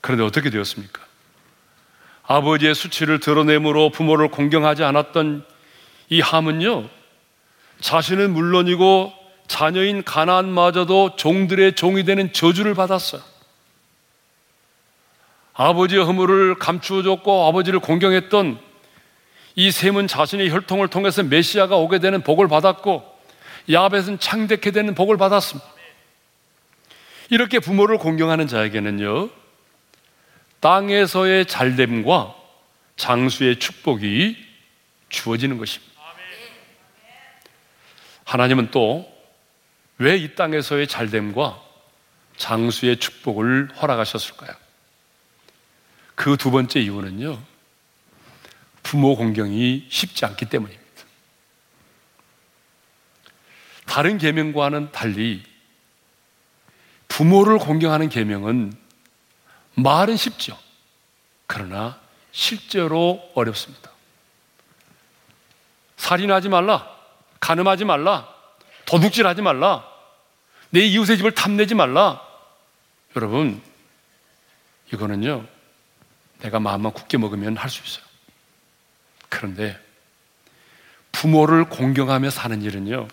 그런데 0.00 0.22
어떻게 0.22 0.50
되었습니까? 0.50 1.05
아버지의 2.26 2.74
수치를 2.74 3.20
드러내므로 3.20 3.90
부모를 3.90 4.28
공경하지 4.28 4.82
않았던 4.84 5.44
이 6.08 6.20
함은요, 6.20 6.88
자신은 7.80 8.32
물론이고 8.32 9.12
자녀인 9.46 10.02
가난마저도 10.02 11.16
종들의 11.16 11.74
종이 11.74 12.04
되는 12.04 12.32
저주를 12.32 12.74
받았어요. 12.74 13.22
아버지의 15.54 16.04
허물을 16.04 16.56
감추어 16.56 17.02
줬고 17.02 17.46
아버지를 17.46 17.80
공경했던 17.80 18.58
이 19.54 19.70
셈은 19.70 20.06
자신의 20.06 20.50
혈통을 20.50 20.88
통해서 20.88 21.22
메시아가 21.22 21.76
오게 21.76 21.98
되는 21.98 22.20
복을 22.22 22.48
받았고 22.48 23.16
야벳은 23.70 24.18
창대케 24.18 24.70
되는 24.72 24.94
복을 24.94 25.16
받았습니다. 25.16 25.66
이렇게 27.30 27.58
부모를 27.58 27.98
공경하는 27.98 28.48
자에게는요, 28.48 29.30
땅에서의 30.60 31.46
잘됨과 31.46 32.34
장수의 32.96 33.58
축복이 33.58 34.36
주어지는 35.08 35.58
것입니다. 35.58 35.92
하나님은 38.24 38.70
또 38.70 39.16
왜 39.98 40.16
이 40.18 40.34
땅에서의 40.34 40.88
잘됨과 40.88 41.62
장수의 42.36 42.98
축복을 42.98 43.70
허락하셨을까요? 43.80 44.54
그 46.14 46.36
두 46.36 46.50
번째 46.50 46.80
이유는요, 46.80 47.42
부모 48.82 49.16
공경이 49.16 49.86
쉽지 49.88 50.26
않기 50.26 50.46
때문입니다. 50.46 50.84
다른 53.86 54.18
계명과는 54.18 54.92
달리 54.92 55.42
부모를 57.08 57.58
공경하는 57.58 58.10
계명은 58.10 58.74
말은 59.76 60.16
쉽죠. 60.16 60.58
그러나 61.46 62.00
실제로 62.32 63.30
어렵습니다. 63.34 63.90
살인하지 65.96 66.48
말라, 66.48 66.90
가늠하지 67.40 67.84
말라, 67.84 68.28
도둑질하지 68.86 69.42
말라, 69.42 69.86
내 70.70 70.80
이웃의 70.80 71.16
집을 71.18 71.32
탐내지 71.32 71.74
말라. 71.74 72.22
여러분, 73.14 73.62
이거는요, 74.92 75.46
내가 76.40 76.60
마음만 76.60 76.92
굳게 76.92 77.18
먹으면 77.18 77.56
할 77.56 77.70
수 77.70 77.82
있어요. 77.84 78.04
그런데 79.28 79.78
부모를 81.12 81.64
공경하며 81.68 82.30
사는 82.30 82.60
일은요, 82.62 83.08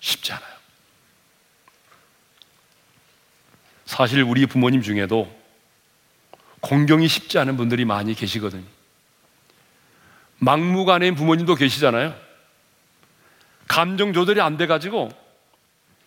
쉽지 0.00 0.32
않아요. 0.32 0.56
사실 3.86 4.22
우리 4.22 4.46
부모님 4.46 4.82
중에도 4.82 5.32
공경이 6.60 7.08
쉽지 7.08 7.38
않은 7.38 7.56
분들이 7.56 7.84
많이 7.84 8.14
계시거든요. 8.14 8.64
막무가내인 10.38 11.14
부모님도 11.14 11.54
계시잖아요. 11.54 12.14
감정 13.68 14.12
조절이 14.12 14.40
안 14.40 14.56
돼가지고 14.56 15.10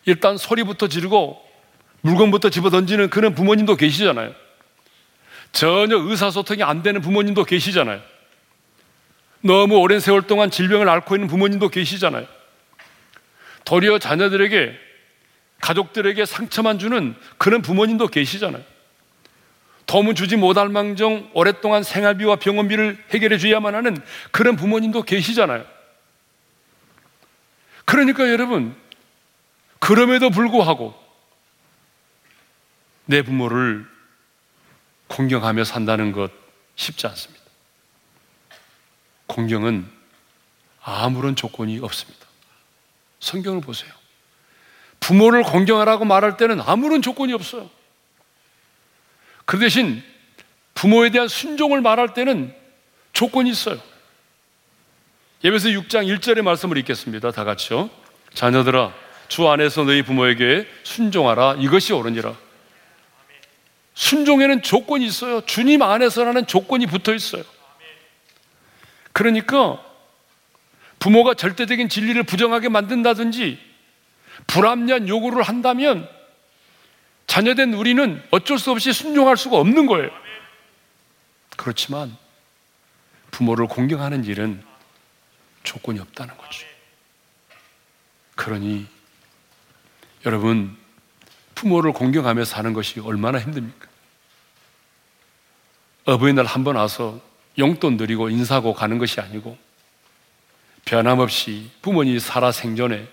일단 0.06 0.38
소리부터 0.38 0.88
지르고 0.88 1.42
물건부터 2.02 2.50
집어 2.50 2.70
던지는 2.70 3.10
그런 3.10 3.36
부모님도 3.36 3.76
계시잖아요. 3.76 4.34
전혀 5.52 5.98
의사소통이 5.98 6.64
안 6.64 6.84
되는 6.84 7.02
부모님도 7.02 7.44
계시잖아요. 7.44 8.02
너무 9.42 9.78
오랜 9.78 10.00
세월 10.00 10.24
동안 10.24 10.52
질병을 10.52 10.88
앓고 10.90 11.16
있는 11.16 11.28
부모님도 11.28 11.70
계시잖아요. 11.70 12.28
도리어 13.66 14.00
자녀들에게, 14.00 14.78
가족들에게 15.62 16.26
상처만 16.26 16.80
주는 16.80 17.16
그런 17.38 17.62
부모님도 17.62 18.08
계시잖아요. 18.08 18.64
도움 19.90 20.14
주지 20.14 20.36
못할 20.36 20.70
망정 20.70 21.32
오랫동안 21.34 21.82
생활비와 21.82 22.36
병원비를 22.36 23.06
해결해 23.10 23.40
줘야만 23.40 23.74
하는 23.74 23.98
그런 24.30 24.56
부모님도 24.56 25.02
계시잖아요. 25.02 25.66
그러니까 27.86 28.30
여러분, 28.30 28.76
그럼에도 29.80 30.30
불구하고 30.30 30.94
내 33.06 33.24
부모를 33.24 33.88
공경하며 35.08 35.64
산다는 35.64 36.12
것 36.12 36.32
쉽지 36.76 37.08
않습니다. 37.08 37.44
공경은 39.26 39.90
아무런 40.84 41.36
조건이 41.36 41.80
없습니다. 41.80 42.28
성경을 43.22 43.62
보세요. 43.62 43.92
부모를 45.00 45.42
공경하라고 45.42 46.06
말할 46.06 46.38
때는 46.38 46.62
아무런 46.62 47.02
조건이 47.02 47.34
없어요. 47.34 47.72
그 49.50 49.58
대신 49.58 50.04
부모에 50.76 51.10
대한 51.10 51.28
순종을 51.28 51.82
말할 51.82 52.14
때는 52.14 52.54
조건이 53.14 53.50
있어요. 53.50 53.82
예배서 55.44 55.70
6장 55.70 56.06
1절의 56.06 56.44
말씀을 56.44 56.78
읽겠습니다. 56.78 57.32
다 57.32 57.44
같이요. 57.46 57.90
자녀들아, 58.36 58.94
주 59.28 59.50
안에서 59.50 59.86
너희 59.86 60.04
부모에게 60.04 60.68
순종하라. 60.84 61.56
이것이 61.58 61.94
옳으니라. 61.94 62.36
순종에는 63.96 64.62
조건이 64.62 65.08
있어요. 65.08 65.44
주님 65.48 65.82
안에서라는 65.82 66.46
조건이 66.46 66.86
붙어 66.86 67.16
있어요. 67.16 67.42
그러니까 69.14 69.84
부모가 71.00 71.34
절대적인 71.34 71.90
진리를 71.90 72.22
부정하게 72.22 72.70
만든다든지 72.70 73.58
불합리한 74.46 75.08
요구를 75.08 75.42
한다면 75.42 76.08
자녀된 77.30 77.76
우리는 77.76 78.24
어쩔 78.32 78.58
수 78.58 78.72
없이 78.72 78.92
순종할 78.92 79.38
수가 79.38 79.58
없는 79.58 79.86
거예요. 79.86 80.10
그렇지만 81.56 82.18
부모를 83.30 83.68
공경하는 83.68 84.26
일은 84.26 84.64
조건이 85.62 86.00
없다는 86.00 86.36
거죠. 86.36 86.66
그러니 88.36 88.88
여러분, 90.26 90.76
부모를 91.54 91.94
공경하며 91.94 92.46
사는 92.46 92.74
것이 92.74 93.00
얼마나 93.00 93.40
힘듭니까? 93.40 93.88
어버이날 96.06 96.46
한 96.46 96.64
번 96.64 96.78
와서 96.78 97.22
용돈 97.60 97.96
드리고 97.98 98.32
인사하고 98.32 98.74
가는 98.74 98.98
것이 98.98 99.22
아니고 99.22 99.56
변함없이 100.86 101.70
부모님이 101.84 102.20
살아 102.20 102.52
생전에 102.52 103.08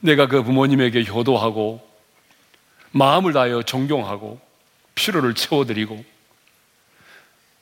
내가 0.00 0.26
그 0.26 0.42
부모님에게 0.42 1.04
효도하고 1.04 1.86
마음을 2.92 3.32
다하여 3.32 3.62
존경하고 3.62 4.40
필요를 4.94 5.34
채워드리고 5.34 6.04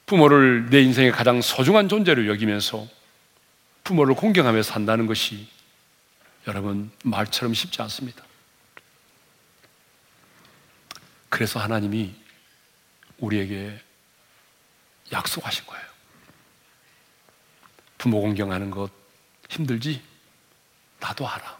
부모를 0.06 0.70
내 0.70 0.80
인생의 0.82 1.12
가장 1.12 1.40
소중한 1.40 1.88
존재로 1.88 2.28
여기면서 2.28 2.86
부모를 3.82 4.14
공경하며 4.14 4.62
산다는 4.62 5.06
것이 5.06 5.48
여러분, 6.46 6.92
말처럼 7.02 7.54
쉽지 7.54 7.82
않습니다. 7.82 8.24
그래서 11.28 11.58
하나님이 11.58 12.14
우리에게 13.18 13.80
약속하신 15.12 15.66
거예요. 15.66 15.84
부모 17.98 18.20
공경하는 18.20 18.70
것 18.70 18.90
힘들지? 19.48 20.02
나도 21.00 21.28
알아. 21.28 21.58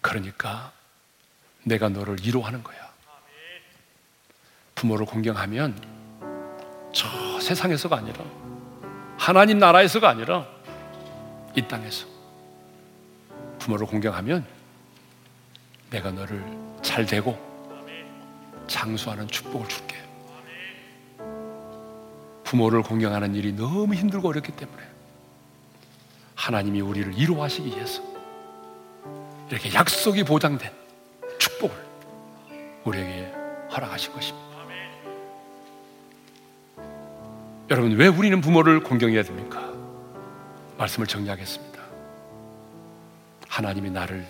그러니까 0.00 0.72
내가 1.66 1.88
너를 1.88 2.16
위로하는 2.22 2.62
거야. 2.62 2.76
부모를 4.76 5.04
공경하면 5.04 5.76
저 6.94 7.40
세상에서가 7.40 7.96
아니라 7.96 8.24
하나님 9.18 9.58
나라에서가 9.58 10.08
아니라 10.08 10.46
이 11.56 11.66
땅에서 11.66 12.06
부모를 13.58 13.86
공경하면 13.86 14.46
내가 15.90 16.12
너를 16.12 16.44
잘 16.82 17.04
되고 17.04 17.36
장수하는 18.68 19.26
축복을 19.26 19.68
줄게. 19.68 19.96
부모를 22.44 22.82
공경하는 22.82 23.34
일이 23.34 23.52
너무 23.52 23.92
힘들고 23.94 24.28
어렵기 24.28 24.52
때문에 24.52 24.82
하나님이 26.36 26.80
우리를 26.80 27.18
이루하시기 27.18 27.70
위해서 27.70 28.02
이렇게 29.50 29.74
약속이 29.74 30.22
보장된 30.22 30.85
우리에게 32.86 33.32
허락하신 33.70 34.12
것입니다. 34.12 34.46
여러분, 37.68 37.96
왜 37.96 38.06
우리는 38.06 38.40
부모를 38.40 38.80
공경해야 38.80 39.24
됩니까? 39.24 39.72
말씀을 40.78 41.08
정리하겠습니다. 41.08 41.82
하나님이 43.48 43.90
나를 43.90 44.24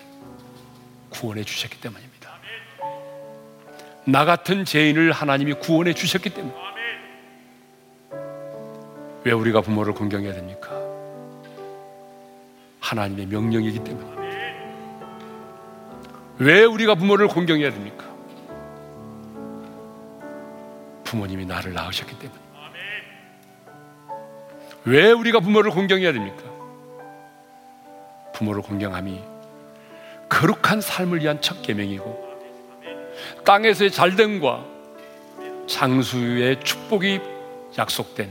구원해 1.10 1.44
주셨기 1.44 1.80
때문입니다. 1.80 2.30
나 4.04 4.24
같은 4.24 4.64
죄인을 4.64 5.12
하나님이 5.12 5.54
구원해 5.54 5.92
주셨기 5.92 6.30
때문에 6.30 6.54
왜 9.24 9.32
우리가 9.32 9.60
부모를 9.60 9.92
공경해야 9.92 10.32
됩니까? 10.32 10.70
하나님의 12.80 13.26
명령이기 13.26 13.82
때문에 13.82 14.16
왜 16.38 16.64
우리가 16.64 16.94
부모를 16.94 17.26
공경해야 17.26 17.70
됩니까? 17.72 18.05
부모님이 21.16 21.46
나를 21.46 21.72
낳으셨기 21.72 22.18
때문에 22.18 22.38
왜 24.84 25.10
우리가 25.10 25.40
부모를 25.40 25.70
공경해야 25.70 26.12
됩니까? 26.12 26.42
부모를 28.34 28.60
공경함이 28.62 29.22
거룩한 30.28 30.82
삶을 30.82 31.22
위한 31.22 31.40
첫 31.40 31.62
계명이고 31.62 32.26
땅에서의 33.44 33.90
잘됨과 33.90 34.64
장수의 35.66 36.60
축복이 36.62 37.20
약속된 37.78 38.30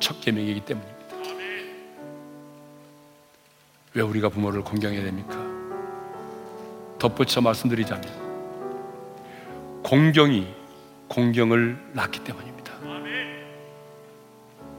첫 0.00 0.20
계명이기 0.20 0.60
때문입니다. 0.62 0.96
왜 3.94 4.02
우리가 4.02 4.28
부모를 4.28 4.62
공경해야 4.62 5.02
됩니까? 5.04 5.36
덧붙여 6.98 7.40
말씀드리자면 7.40 8.26
공경이 9.82 10.65
공경을 11.08 11.92
낳기 11.92 12.24
때문입니다. 12.24 12.72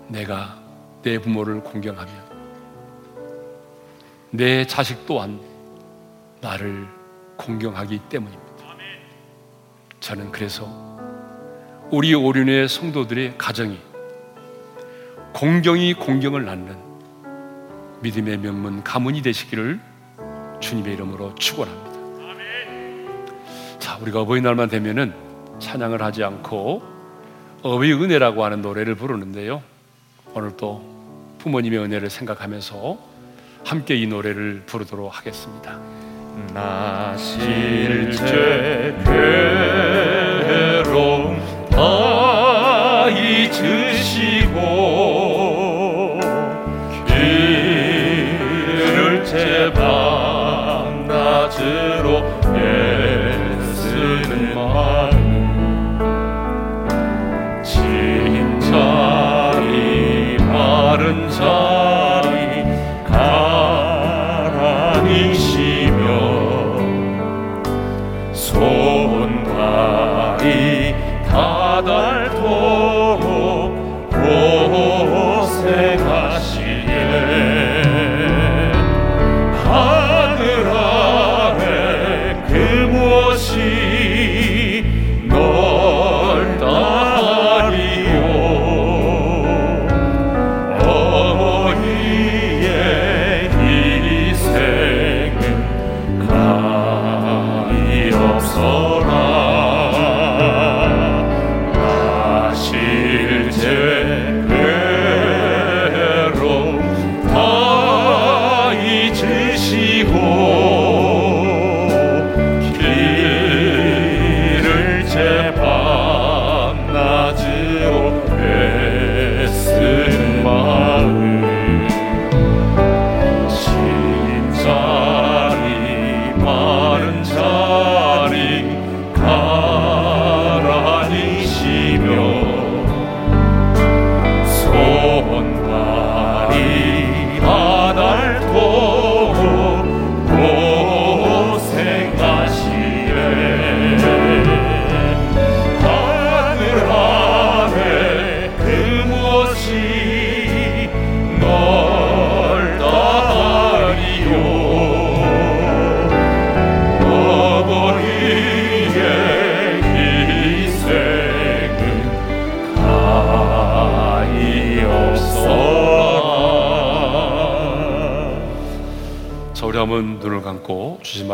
내가 0.07 0.59
내 1.01 1.17
부모를 1.19 1.61
공경하면 1.61 2.13
내 4.31 4.65
자식 4.65 5.05
또한 5.05 5.39
나를 6.41 6.87
공경하기 7.37 7.99
때문입니다. 8.09 8.47
저는 9.99 10.31
그래서 10.31 10.97
우리 11.89 12.13
오륜의 12.13 12.67
성도들의 12.67 13.37
가정이 13.37 13.79
공경이 15.33 15.93
공경을 15.93 16.45
낳는 16.45 16.77
믿음의 18.01 18.37
명문 18.39 18.83
가문이 18.83 19.21
되시기를 19.21 19.79
주님의 20.59 20.93
이름으로 20.93 21.35
축원합니다. 21.35 21.87
자, 23.79 23.97
우리가 23.97 24.21
어버이날만 24.21 24.69
되면은 24.69 25.26
찬양을 25.59 26.01
하지 26.01 26.23
않고 26.23 26.81
어버이 27.63 27.93
은혜라고 27.93 28.43
하는 28.43 28.61
노래를 28.61 28.95
부르는데요. 28.95 29.61
오늘 30.33 30.55
또 30.57 30.83
부모님의 31.39 31.79
은혜를 31.79 32.09
생각하면서 32.09 32.97
함께 33.65 33.95
이 33.95 34.07
노래를 34.07 34.63
부르도록 34.65 35.17
하겠습니다. 35.17 35.79
나 36.53 37.15
실제 37.17 38.95
괴로움 40.85 41.41
다 41.71 43.09
잊으 43.09 43.86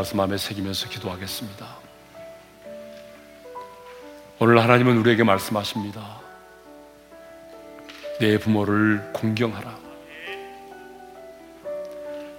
말씀 0.03 0.17
마음에 0.17 0.37
새기면서 0.37 0.89
기도하겠습니다. 0.89 1.65
오늘 4.37 4.59
하나님은 4.61 4.97
우리에게 4.97 5.23
말씀하십니다. 5.23 6.19
내 8.19 8.37
부모를 8.37 9.11
공경하라. 9.13 9.77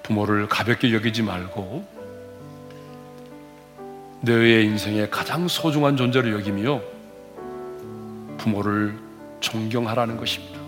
부모를 0.03 0.47
가볍게 0.47 0.93
여기지 0.93 1.23
말고 1.23 1.89
너의 4.21 4.67
인생의 4.67 5.11
가장 5.11 5.49
소중한 5.49 5.97
존재로 5.97 6.33
여기며 6.33 6.83
부모를 8.37 8.99
존경하라는 9.41 10.19
것입니다. 10.19 10.61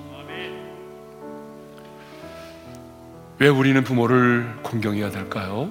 왜 3.38 3.48
우리는 3.48 3.84
부모를 3.84 4.56
공경해야 4.62 5.10
될까요? 5.10 5.70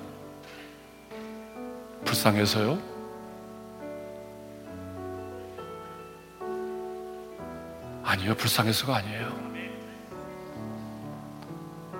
불쌍해서요? 2.26 2.80
아니요, 8.03 8.36
불쌍해서가 8.36 8.95
아니에요. 8.95 9.45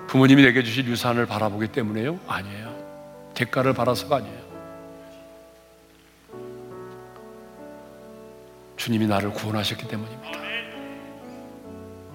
부모님이 0.08 0.42
내게 0.42 0.62
주신 0.62 0.86
유산을 0.86 1.26
바라보기 1.26 1.68
때문에요? 1.68 2.18
아니에요. 2.26 3.30
대가를 3.34 3.72
바라서가 3.72 4.16
아니에요. 4.16 4.46
주님이 8.76 9.06
나를 9.06 9.30
구원하셨기 9.32 9.86
때문입니다. 9.86 10.38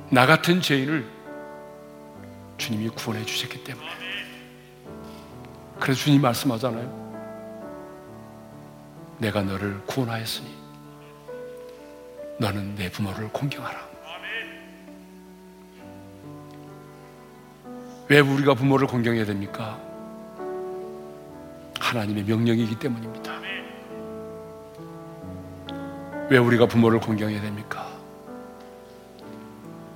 나 0.09 0.25
같은 0.25 0.59
죄인을 0.59 1.07
주님이 2.57 2.89
구원해 2.89 3.23
주셨기 3.25 3.63
때문에. 3.63 3.87
그래서 5.79 6.01
주님 6.01 6.21
말씀하잖아요. 6.21 7.00
내가 9.21 9.43
너를 9.43 9.79
구원하였으니 9.85 10.49
너는 12.39 12.73
내 12.73 12.89
부모를 12.89 13.29
공경하라. 13.31 13.91
왜 18.07 18.19
우리가 18.19 18.55
부모를 18.55 18.87
공경해야 18.87 19.23
됩니까? 19.23 19.79
하나님의 21.79 22.23
명령이기 22.23 22.79
때문입니다. 22.79 23.39
왜 26.27 26.37
우리가 26.39 26.65
부모를 26.65 26.99
공경해야 26.99 27.41
됩니까? 27.41 27.87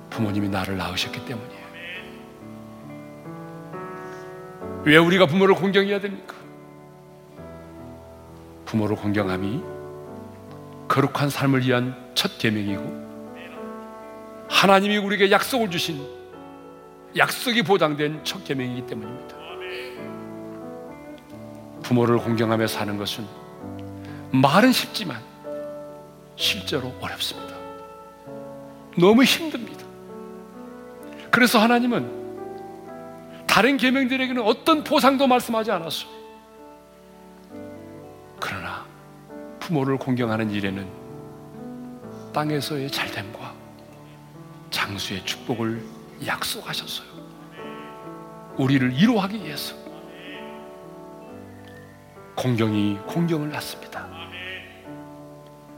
부모님이 0.08 0.48
나를 0.48 0.76
낳으셨기 0.76 1.26
때문이에요. 1.26 1.66
왜 4.84 4.96
우리가 4.98 5.26
부모를 5.26 5.56
공경해야 5.56 5.98
됩니까? 5.98 6.35
부모를 8.66 8.96
공경함이 8.96 9.62
거룩한 10.88 11.30
삶을 11.30 11.66
위한 11.66 11.96
첫 12.14 12.38
계명이고 12.38 13.06
하나님이 14.48 14.98
우리에게 14.98 15.30
약속을 15.30 15.70
주신 15.70 16.06
약속이 17.16 17.62
보장된 17.62 18.20
첫 18.24 18.44
계명이기 18.44 18.86
때문입니다. 18.86 19.36
부모를 21.82 22.18
공경하며 22.18 22.66
사는 22.66 22.96
것은 22.98 23.24
말은 24.32 24.72
쉽지만 24.72 25.20
실제로 26.34 26.92
어렵습니다. 27.00 27.54
너무 28.98 29.24
힘듭니다. 29.24 29.86
그래서 31.30 31.58
하나님은 31.58 33.46
다른 33.46 33.76
계명들에게는 33.76 34.42
어떤 34.42 34.84
보상도 34.84 35.26
말씀하지 35.26 35.70
않았어. 35.70 36.15
부모를 39.66 39.96
공경하는 39.96 40.48
일에는 40.52 40.86
땅에서의 42.32 42.88
잘됨과 42.88 43.52
장수의 44.70 45.24
축복을 45.24 45.82
약속하셨어요. 46.24 47.08
우리를 48.58 48.92
이루하기 48.92 49.42
위해서 49.42 49.74
공경이 52.36 52.98
공경을 53.06 53.50
낳습니다. 53.50 54.06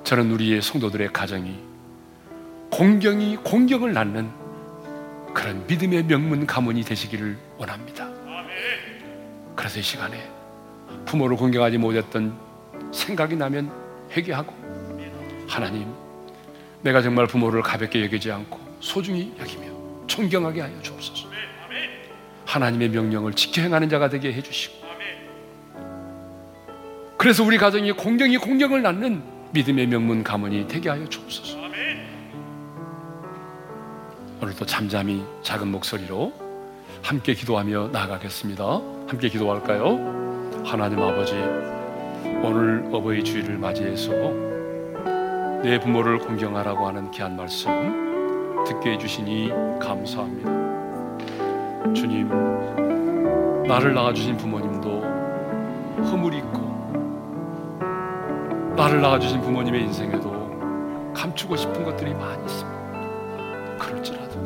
저는 0.04 0.32
우리의 0.32 0.60
성도들의 0.60 1.10
가정이 1.14 1.58
공경이 2.70 3.36
공경을 3.36 3.94
낳는 3.94 4.30
그런 5.32 5.66
믿음의 5.66 6.02
명문 6.04 6.46
가문이 6.46 6.82
되시기를 6.82 7.38
원합니다. 7.56 8.06
그래서 9.56 9.78
이 9.78 9.82
시간에 9.82 10.30
부모를 11.06 11.38
공경하지 11.38 11.78
못했던 11.78 12.47
생각이 12.92 13.36
나면 13.36 13.70
회개하고 14.10 14.54
하나님 15.46 15.92
내가 16.82 17.02
정말 17.02 17.26
부모를 17.26 17.62
가볍게 17.62 18.04
여기지 18.04 18.30
않고 18.30 18.58
소중히 18.80 19.32
여기며 19.40 19.66
존경하게 20.06 20.60
하여 20.62 20.82
주옵소서. 20.82 21.28
하나님의 22.44 22.88
명령을 22.88 23.34
지켜 23.34 23.62
행하는 23.62 23.88
자가 23.88 24.08
되게 24.08 24.32
해 24.32 24.42
주시고 24.42 24.78
그래서 27.18 27.42
우리 27.42 27.58
가정이 27.58 27.92
공경이 27.92 28.38
공경을 28.38 28.80
낳는 28.80 29.22
믿음의 29.52 29.88
명문 29.88 30.22
가문이 30.22 30.68
되게 30.68 30.88
하여 30.88 31.06
주옵소서. 31.08 31.58
오늘도 34.40 34.64
잠잠히 34.66 35.24
작은 35.42 35.66
목소리로 35.68 36.32
함께 37.02 37.34
기도하며 37.34 37.88
나아가겠습니다. 37.88 38.64
함께 39.08 39.28
기도할까요? 39.28 40.62
하나님 40.64 41.00
아버지, 41.02 41.34
오늘 42.42 42.88
어버이 42.92 43.24
주일을 43.24 43.58
맞이해서 43.58 44.12
내 45.62 45.78
부모를 45.80 46.18
공경하라고 46.18 46.86
하는 46.86 47.10
귀한 47.10 47.36
말씀 47.36 48.64
듣게 48.64 48.92
해주시니 48.92 49.50
감사합니다. 49.80 50.50
주님, 51.94 52.28
나를 53.66 53.92
낳아주신 53.94 54.36
부모님도 54.36 55.02
허물이 56.04 56.38
있고, 56.38 56.58
나를 58.76 59.00
낳아주신 59.00 59.40
부모님의 59.40 59.82
인생에도 59.82 60.48
감추고 61.12 61.56
싶은 61.56 61.82
것들이 61.84 62.14
많이 62.14 62.40
있습니다. 62.44 62.78
그럴지라도 63.80 64.38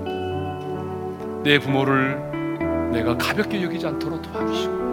내 1.42 1.58
부모를 1.58 2.32
내가 2.90 3.16
가볍게 3.18 3.62
여기지 3.62 3.86
않도록 3.86 4.22
도와주시고 4.22 4.91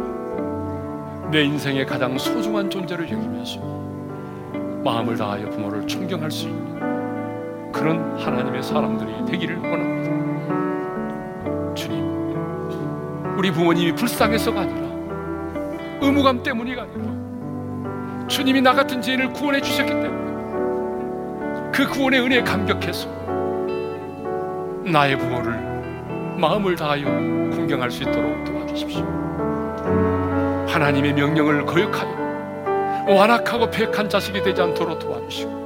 내 1.32 1.44
인생의 1.44 1.86
가장 1.86 2.18
소중한 2.18 2.72
존재를 2.72 3.10
여기면서 3.12 3.60
마음을 4.84 5.16
다하여 5.16 5.48
부모를 5.52 5.86
존경할 5.86 6.32
수 6.32 6.48
있는 6.48 7.72
그런 7.72 8.18
하나님의 8.18 8.64
사람들이 8.64 9.26
되기를 9.26 9.58
원합니다. 9.58 10.10
주님, 11.76 12.04
우리 13.38 13.52
부모님이 13.52 13.94
불쌍해서가 13.94 14.62
아니라 14.62 14.90
의무감 16.02 16.42
때문이가 16.42 16.82
아니라 16.82 18.28
주님이 18.28 18.62
나 18.62 18.74
같은 18.74 19.00
죄인을 19.00 19.32
구원해 19.34 19.62
주셨기 19.62 19.92
때문에 19.92 21.72
그 21.72 21.88
구원의 21.88 22.22
은혜에 22.22 22.42
감격해서 22.42 23.08
나의 24.84 25.16
부모를 25.20 25.54
마음을 26.38 26.76
다하여 26.76 27.06
공경할 27.56 27.92
수 27.92 28.02
있도록 28.02 28.44
도와주십시오. 28.46 29.19
하나님의 30.70 31.14
명령을 31.14 31.66
거역하여 31.66 32.20
완악하고 33.08 33.70
폐역한 33.72 34.08
자식이 34.08 34.44
되지 34.44 34.62
않도록 34.62 35.00
도와주시고 35.00 35.60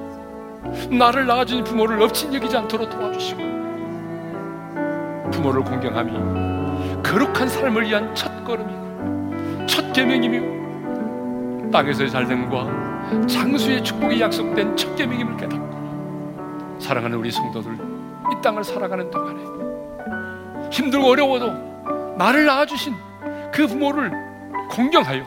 나를 0.92 1.28
낳아준 1.28 1.64
부모를 1.66 2.02
엎친 2.02 2.34
여기지 2.34 2.56
않도록 2.56 2.90
도와주시고 2.90 3.42
부모를 5.32 5.62
공경함이 5.64 7.04
거룩한 7.04 7.50
삶을 7.50 7.86
위한 7.86 8.16
첫 8.16 8.46
걸음이고 8.46 9.66
첫 9.68 9.92
계명이며 9.92 11.72
땅에서의 11.72 12.10
잘됨과 12.10 13.28
장수의 13.28 13.84
축복이 13.84 14.22
약속된 14.22 14.78
첫 14.78 14.96
계명임을 14.96 15.36
깨닫고 15.36 16.78
사랑하는 16.80 17.18
우리 17.18 17.30
성도들 17.30 17.74
이 17.74 18.42
땅을 18.42 18.64
살아가는 18.64 19.12
동안에 19.12 19.42
힘들고 20.72 21.10
어려워도 21.10 22.16
나를 22.18 22.46
낳아주신 22.46 22.94
그 23.52 23.68
부모를 23.68 24.23
공경하여 24.74 25.24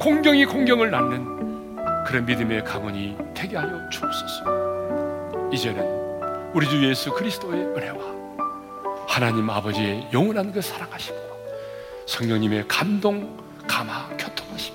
공경이 0.00 0.46
공경을 0.46 0.90
낳는 0.90 1.76
그런 2.06 2.24
믿음의 2.24 2.64
가문이 2.64 3.14
되게 3.34 3.54
하여 3.54 3.86
주옵소서. 3.90 5.50
이제는 5.52 5.84
우리 6.54 6.66
주 6.66 6.82
예수 6.88 7.12
그리스도의 7.12 7.60
은혜와 7.76 7.98
하나님 9.06 9.50
아버지의 9.50 10.08
영원한 10.10 10.52
그 10.52 10.62
사랑하심과 10.62 11.20
성령님의 12.06 12.66
감동, 12.66 13.36
감화, 13.68 14.08
교통하심 14.16 14.74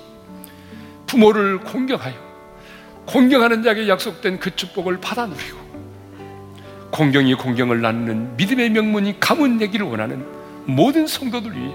부모를 1.08 1.58
공경하여 1.58 2.14
공경하는 3.06 3.64
자에게 3.64 3.88
약속된 3.88 4.38
그 4.38 4.54
축복을 4.54 5.00
받아 5.00 5.26
누리고 5.26 5.58
공경이 6.92 7.34
공경을 7.34 7.80
낳는 7.80 8.36
믿음의 8.36 8.70
명문이 8.70 9.18
가문 9.18 9.58
되기를 9.58 9.84
원하는 9.86 10.24
모든 10.66 11.08
성도들 11.08 11.56
위해 11.56 11.74